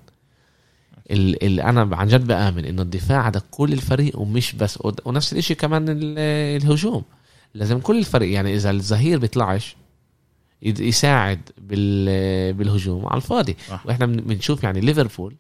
[1.12, 5.56] ال- ال- أنا عن جد بآمن إنه الدفاع ده كل الفريق ومش بس ونفس الإشي
[5.56, 6.20] كمان ال-
[6.64, 7.04] الهجوم.
[7.54, 9.76] لازم كل الفريق يعني إذا الظهير بيطلعش
[10.62, 13.56] يساعد بال بالهجوم على الفاضي.
[13.86, 15.36] وإحنا بن- بنشوف يعني ليفربول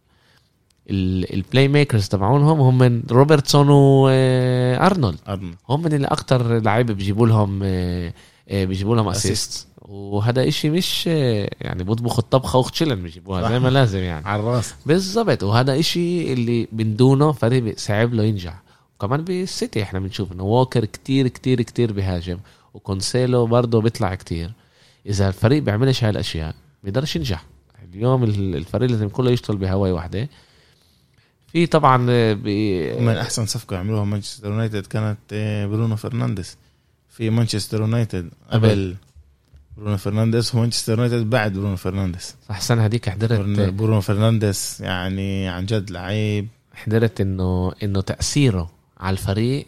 [0.89, 5.55] ال playmakers تبعونهم هم من روبرتسون وارنولد أرنولد.
[5.69, 8.13] هم من اللي أكتر لعيبة بيجيبوا لهم آه،
[8.49, 9.07] آه، بيجيبوا لهم.
[9.07, 13.49] assist وهذا إشي مش آه، يعني بيطبخوا الطبخة وخشلن بيجيبوها.
[13.49, 14.27] زي ما لازم يعني.
[14.27, 14.73] على الرأس.
[14.85, 15.43] بالضبط.
[15.43, 18.61] وهذا إشي اللي من دونه فريق صعب له ينجح.
[18.95, 22.37] وكمان بالسيتي إحنا بنشوف إنه ووكر كتير كتير كتير بيهاجم
[22.73, 24.51] وكونسيلو برضه بيطلع كتير.
[25.05, 27.43] إذا الفريق بيعملش هاي الأشياء بيقدرش ينجح.
[27.93, 30.29] اليوم ال- الفريق لازم كله يشتغل بهواي واحدة.
[31.55, 32.33] في طبعا آه،.
[32.99, 36.57] من أحسن صفقة عملوها مانشستر يونايتد كانت آه، برونو فرنانديز.
[37.09, 38.95] في مانشستر يونايتد قبل
[39.77, 42.35] برونو فرنانديز ومانشستر يونايتد بعد برونو فرنانديز.
[42.49, 46.47] صح السنة هذيك حضرت برونو فرنانديز يعني عن جد لعيب.
[46.73, 49.67] حضرت إنه إنه تأثيره على الفريق.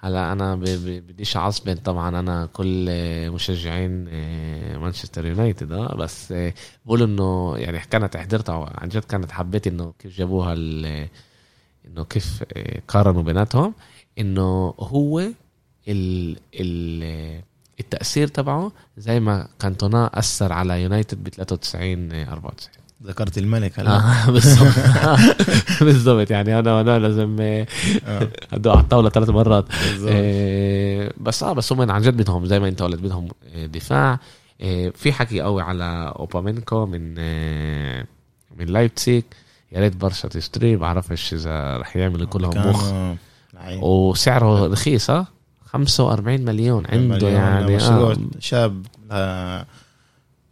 [0.00, 4.04] هلا أنا بديش أعصبن طبعا أنا كل آه، مشجعين
[4.78, 6.34] مانشستر يونايتد آه بس
[6.86, 10.54] بقول إنه يعني كانت حضرتها عن جد كانت حبيت إنه كيف جابوها
[11.88, 13.74] إنه كيف آه، قارنوا بيناتهم
[14.18, 15.20] إنه هو
[15.88, 17.42] ال ال
[17.80, 22.70] التأثير تبعه زي ما كانتونا أثر على يونايتد ب 93 آه، 94
[23.04, 23.96] ذكرت الملك هلا.
[23.96, 24.74] آه، بالضبط.
[25.84, 27.66] بالضبط يعني أنا وأنا لازم آه،
[28.06, 29.64] آه، أدق على الطاولة ثلاث مرات.
[30.08, 34.18] آه، بس آه بس هم عن جد بدهم زي ما أنت قلت بدهم آه، دفاع.
[34.60, 38.06] آه، في حكي قوي على أوباميكانو من آه،
[38.58, 39.24] من لايبتسيك.
[39.72, 42.92] يا ريت برشا تشتري بعرفش إذا رح يعملوا كلهم مخ.
[43.82, 45.26] وسعره رخيص آه
[45.64, 48.18] 45 مليون عنده مليون يعني مشروع آه.
[48.38, 49.66] شاب آه،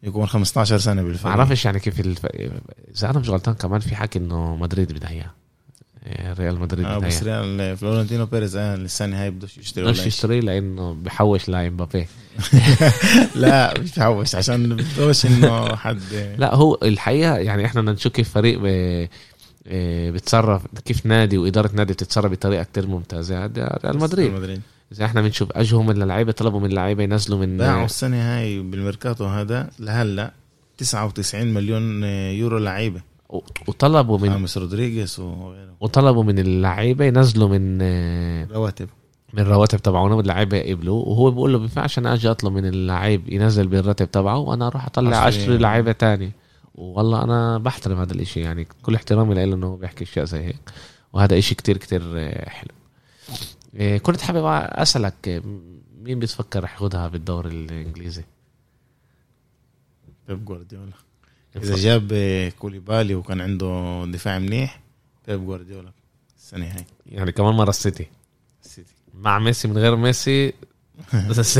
[0.02, 2.26] يكون 15 سنة بالفريق بعرفش يعني كيف الف...
[2.96, 5.30] إذا أنا مش غلطان كمان في حكي إنه مدريد بدها إياه.
[6.38, 10.94] ريال مدريد آه بس ريال فلورنتينو بيريز آه السنة هاي بدوش يشتري بدوش يشتري لأنه
[10.94, 12.06] بحوش لمبابي
[13.34, 16.00] لا مش بحوش عشان بدوش إنه حد
[16.38, 18.60] لا هو الحقيقة يعني إحنا بدنا نشوف كيف فريق.
[19.68, 23.44] آه، بتصرف كيف نادي وإدارة نادي بتتصرف بطريقة كتير ممتازة.
[23.44, 24.60] هذا ريال مدريد.
[24.92, 29.24] إذا إحنا بنشوف اجهم من اللعيبة طلبوا من اللعيبة ينزلوا من باعوا السنة هاي بالميركاتو
[29.24, 30.32] هذا لهلأ
[30.78, 33.00] 99 مليون يورو لعيبة.
[33.68, 37.82] وطلبوا من خامس رودريغيز وغيره وطلبوا من اللعيبة ينزلوا من
[38.52, 38.88] رواتب.
[39.34, 43.66] من الرواتب تبعهم اللعيبة يقبلوا وهو بيقول له بينفعش أنا أجي أطلب من اللعيب ينزل
[43.66, 46.32] بالراتب تبعه وأنا أروح أطلع أشتري لعيبة تاني
[46.74, 50.70] والله أنا بحترم هذا الإشي يعني كل احترامي له إنه بيحكي أشياء زي هيك.
[51.12, 52.72] وهذا إشي كتير كتير حلو.
[53.74, 55.42] إيه، كنت حابب أسألك
[56.02, 58.24] مين بتفكر رح ياخذها بالدوري الإنجليزي؟
[60.28, 60.92] بيب جوارديولا.
[61.62, 62.12] إذا جاب
[62.58, 64.80] كوليبالي وكان عنده دفاع منيح
[65.28, 65.90] بيب جوارديولا
[66.38, 66.84] السنة هاي.
[67.06, 68.06] يعني كمان مرة السيتي.
[68.64, 68.94] السيتي.
[69.14, 70.52] مع ميسي من غير ميسي
[71.28, 71.58] بس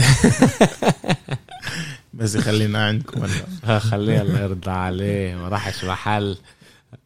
[2.15, 3.27] بس خلينا عندكم.
[3.79, 6.39] خليه الله يرضى عليه ما راحش محل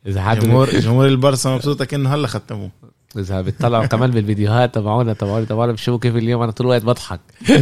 [0.07, 2.71] إذا حد جمهور جمهور البارسا مبسوطة كأنه هلا ختموه.
[3.17, 7.21] إذا بتطلعوا كمان بالفيديوهات تبعونا تبعونا تبعونا بتشوفوا كيف اليوم أنا طول الوقت بضحك.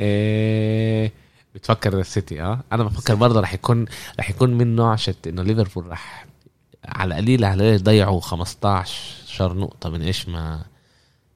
[0.00, 1.12] إيه
[1.64, 3.86] بتفكر السيتي آه؟ أنا بفكر برضه رح يكون
[4.18, 6.26] رح يكون من نوع شت إنه ليفربول رح
[6.84, 10.64] على قليل على يضيعوا 15 نقطة من إيش ما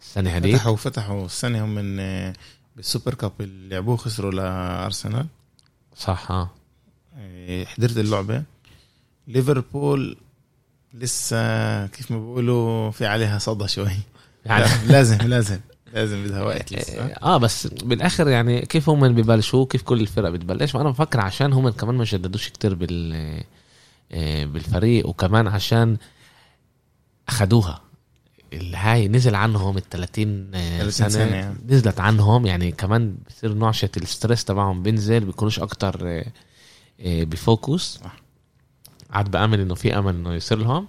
[0.00, 2.00] السنة هذيك فتحوا فتحوا السنة هم من
[2.76, 5.26] بالسوبر كاب اللي لعبوه خسروا لأرسنال.
[5.96, 6.50] صح آه.
[7.18, 8.42] إيه، حضرت اللعبة.
[9.28, 10.16] ليفربول
[10.94, 13.90] لسه كيف ما بيقولوا في عليها صدى شوي.
[14.44, 15.60] يعني لازم لازم.
[15.95, 17.03] لازم بدها وقت لسه.
[17.05, 21.68] آه بس بالآخر يعني كيف هم ببلشوا؟ كيف كل الفرق بتبلش؟ وأنا بفكر عشان هم
[21.68, 23.14] كمان ما جددوش كتير بال
[24.12, 25.97] آه، بالفريق وكمان عشان
[27.28, 27.80] أخدوها.
[28.74, 30.51] هاي نزل عنهم ال 30
[30.91, 31.57] سنة, سنة يعني.
[31.68, 32.47] نزلت عنهم.
[32.47, 36.24] يعني كمان بصير نوعشة الستريس تبعهم بينزل بيكونوش أكتر آه،
[37.01, 38.00] آه، ب focus.
[39.11, 40.86] عاد بآمن إنه في امل إنه يصير لهم.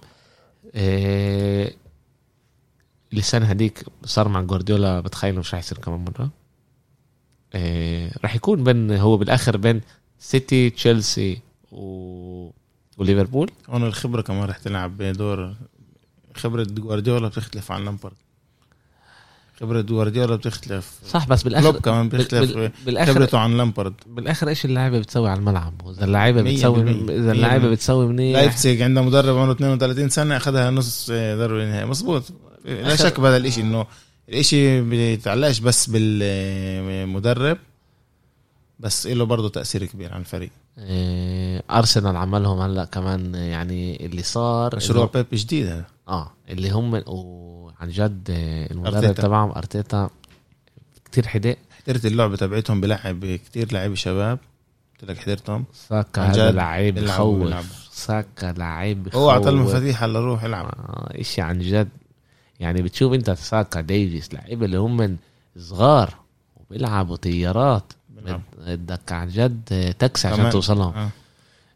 [3.12, 6.30] السنة هديك صار مع جوارديولا بتخيل مش رح يصير كمان مرة.
[7.54, 9.80] إيه رح يكون بين هو بالآخر بين
[10.18, 11.40] سيتي تشيلسي
[11.72, 12.50] و...
[12.98, 13.50] وليفربول.
[13.68, 15.54] هون الخبرة كمان رح تلعب دور
[16.34, 18.14] خبرة جوارديولا بتختلف عن لامبارد
[19.60, 20.98] خبرة جوارديولا بتختلف.
[21.06, 22.70] صح بس بالاخر كمان بيختلف بال...
[22.86, 27.68] بالاخر خبرته عن لامبارد بالآخر إيش اللعيبة بتسوي على الملعب؟ إذا اللعيبة بتسوي إذا اللعيبة
[27.70, 28.36] بتسوي منيح.
[28.36, 32.22] لايبسيج عنده مدرب عمره 32 سنة أخذها نص دوري النهائي مزبوط
[32.64, 33.86] لا شك بهذا الإشي إنه
[34.28, 37.58] الإشي بيتعلقش بس بالمدرب
[38.78, 40.50] بس له برضه تأثير كبير على الفريق.
[40.78, 45.84] إيه أرسنال عملهم هلأ كمان يعني اللي صار مشروع بيب جديد هذا.
[46.08, 48.24] آه اللي هم وعن جد
[48.70, 50.10] المدرب تبعهم أرتيتا
[51.04, 51.56] كتير حدق.
[51.82, 54.38] حضرت اللعبة تبعتهم بلعب كتير لعيبة شباب.
[55.00, 55.64] قلت لك حضرتهم.
[55.88, 57.54] ساكا هذا لعيب بخوف
[57.92, 61.88] ساكا لعيب هو أعطى المفاتيح هلا روح العب آه إشي عن جد.
[62.60, 65.16] يعني بتشوف انت ساكا ديفيس لعيبه اللي هم
[65.58, 66.14] صغار
[66.56, 67.92] وبيلعبوا طيارات
[68.66, 70.94] بدك عن جد تكسي عشان توصلهم.
[70.94, 71.08] آه.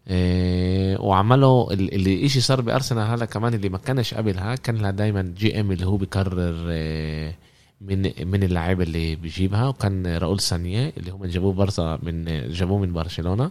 [0.09, 5.35] إيه وعملوا اللي اشي صار بأرسنال هلا كمان اللي ما كانش قبلها كان لها دايما
[5.39, 7.37] GM اللي هو بيكرر إيه
[7.81, 12.93] من من اللعيبة اللي بيجيبها وكان راؤول سانييهي اللي هم جابوه برصا من جابوه من
[12.93, 13.51] برشلونة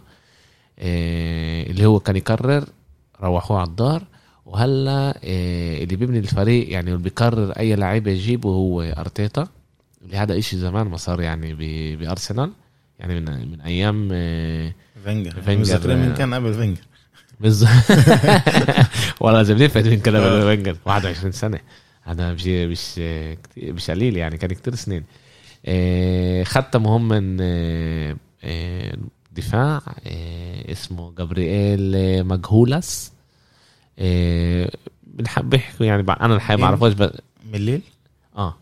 [0.78, 2.64] إيه اللي هو كان يكرر
[3.20, 4.02] روحوه على الدار
[4.46, 9.48] وهلا إيه اللي بيبني الفريق يعني اللي بيقرر أي لعيبة يجيبه هو أرتيتا.
[10.04, 11.54] اللي هذا إشي زمان ما صار يعني
[11.96, 12.50] بأرسنال.
[12.98, 15.40] يعني من من أيام إيه فينجر.
[15.40, 16.80] فينجر من كان قبل فينجر.
[17.40, 17.70] بالظبط
[19.20, 21.58] والله لازم نفهم من كان قبل فينجر؟ 21 سنة.
[22.02, 22.98] هذا مش مش
[23.58, 25.04] مش قليل يعني كان كتير سنين.
[26.44, 27.36] ختموا هم من
[29.32, 29.82] دفاع
[30.72, 33.12] اسمه جابرييل مجهولس
[35.42, 37.10] بيحكوا يعني أنا الحقيقة ما اعرفوش بس
[37.52, 37.82] من ليل؟
[38.36, 38.54] آه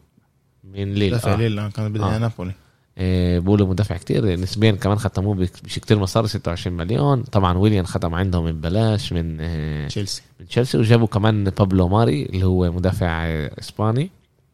[0.64, 1.36] من ليل دافع آه.
[1.36, 2.18] ليل كان بدها آه.
[2.18, 2.52] نابولي
[2.98, 7.22] إيه بقولوا مدافع كتير نسبيا كمان ختموه بش كتير مصاري 26 مليون.
[7.22, 10.22] طبعا ويليام ختم عندهم من بلاش من إيه تشيلسي.
[10.40, 10.78] من تشيلسي.
[10.78, 13.24] وجابوا كمان بابلو ماري اللي هو مدافع
[13.58, 14.10] إسباني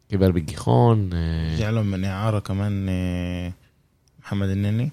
[0.09, 1.09] كبر بالجيخون
[1.53, 2.85] رجع لهم من إعارة كمان
[4.23, 4.91] محمد النني.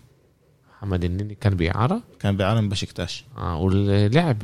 [0.87, 4.39] محمد النني كان بإعارة؟ كان بإعارة من بشكتاش آه ولعب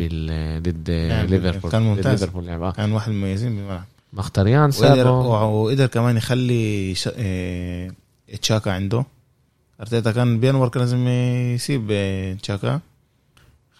[0.63, 0.91] ضد
[1.31, 1.71] ليفربول.
[1.71, 2.21] كان ممتاز.
[2.25, 2.71] ليفربول لعب آه.
[2.71, 3.85] كان واحد من المميزين بالملعب.
[4.13, 5.11] مختاريان سابه.
[5.11, 7.09] وقدر كمان يخلي ش...
[7.17, 7.91] آه...
[8.43, 9.05] تشاكا عنده.
[9.81, 11.09] أرتيتا كان بينور كان لازم
[11.55, 11.93] يسيب
[12.43, 12.81] تشاكا.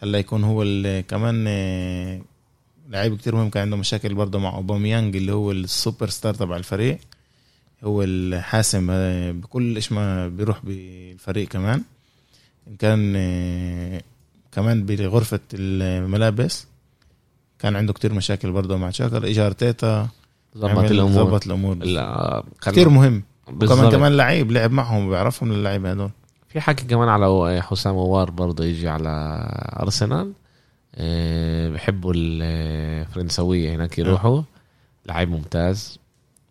[0.01, 0.65] خلاه يكون هو
[1.09, 1.45] كمان
[2.91, 6.99] لعيب كتير مهم كان عنده مشاكل برضه مع أوباميانج اللي هو السوبر ستار تبع الفريق.
[7.85, 11.83] هو الحاسم آه، بكل إيش ما بيروح بالفريق كمان.
[12.69, 14.03] إن كان آه،
[14.53, 16.67] كمان بغرفة الملابس
[17.59, 19.27] كان عنده كتير مشاكل برضه مع تشاكا.
[19.27, 20.09] اجى ارتيتا
[20.59, 21.25] ظبط الأمور.
[21.25, 21.77] ظبط الأمور.
[21.77, 23.23] لا، كتير مهم.
[23.47, 23.93] كمان بالظبط.
[23.93, 26.11] كمان لعيب لعب معهم بيعرفهم اللعيبة هدول
[26.49, 29.09] في حكي كمان على حسام وار برضه يجي على
[29.83, 30.33] أرسنال.
[30.95, 34.43] آه، بحبوا الفرنسويه هناك يروحوا.
[35.07, 35.99] لعيب ممتاز.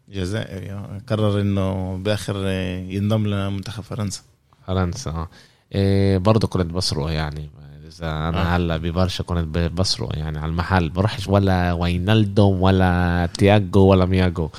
[0.10, 4.22] جزائري قرر إنه بآخر آه، ينضم لمنتخب فرنسا.
[4.68, 5.30] فرنسا آه.
[5.76, 7.50] إيه برضه كنت بسرق يعني.
[7.88, 8.56] إذا أنا آه.
[8.58, 10.90] هلا ببرشا كنت ب- بسرق يعني على المحل.
[10.90, 14.50] بروحش ولا وينالدوم ولا تياجو ولا مياجو.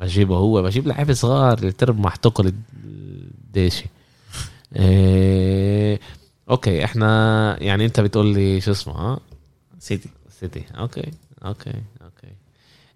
[0.00, 2.52] بجيبه هو بجيب لعيبه صغار اللي تربح تقل
[2.84, 3.84] الديشي.
[4.76, 6.00] إيه
[6.50, 9.20] okay إحنا يعني أنت بتقول لي شو اسمه ها؟
[9.78, 10.08] سيتي.
[10.40, 10.64] سيتي.
[10.78, 11.10] okay
[11.44, 11.72] okay
[12.02, 12.32] okay.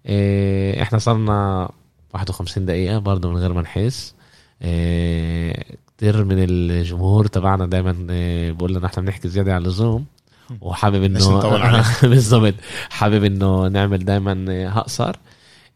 [0.05, 1.69] إيه إحنا صرنا
[2.13, 4.13] 51 دقيقة برضه من غير ما نحس.
[4.61, 5.65] إيه
[5.97, 10.05] كتير من الجمهور تبعنا دايما إيه بقول لنا إحنا بنحكي زيادة على اللزوم
[10.61, 11.19] وحابب إنه؟
[12.09, 12.53] بالضبط.
[12.89, 15.15] حابب إنه نعمل دايما إيه، هقصر.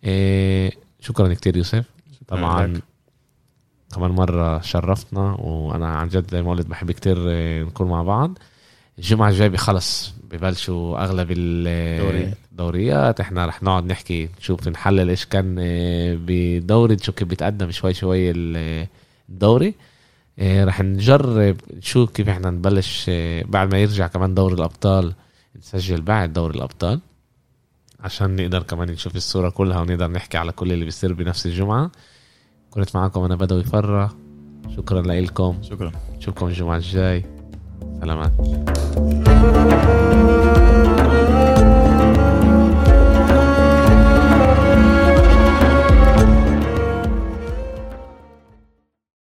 [0.03, 1.86] إيه شكرا كتير يوسف.
[2.28, 2.82] طبعا.
[3.95, 7.18] كمان مرة شرفتنا وأنا عن جد زي ما قلت بحب كتير
[7.65, 8.38] نكون مع بعض.
[8.97, 12.38] الجمعة الجاية بخلص ببلشوا أغلب دوريات.
[12.51, 17.93] الدوريات إحنا رح نقعد نحكي نشوف نحلل إيش كان آه، بدوري نشوف كيف بيتقدم شوي
[17.93, 18.88] شوي ال-
[19.30, 19.68] الدوري.
[19.68, 19.74] آه،
[20.40, 25.14] رح نجرب نشوف كيف إحنا نبلش آه، بعد ما يرجع كمان دوري الأبطال
[25.56, 27.00] نسجل بعد دوري الأبطال
[28.00, 31.92] عشان نقدر كمان نشوف الصورة كلها ونقدر نحكي على كل اللي بيصير بنفس الجمعة.
[32.72, 34.16] كنت معكم أنا بدوي فرة
[34.76, 35.92] شكرا لكم شكرا.
[36.18, 37.26] نشوفكم الجمعة الجاي.
[38.02, 38.32] سلامات.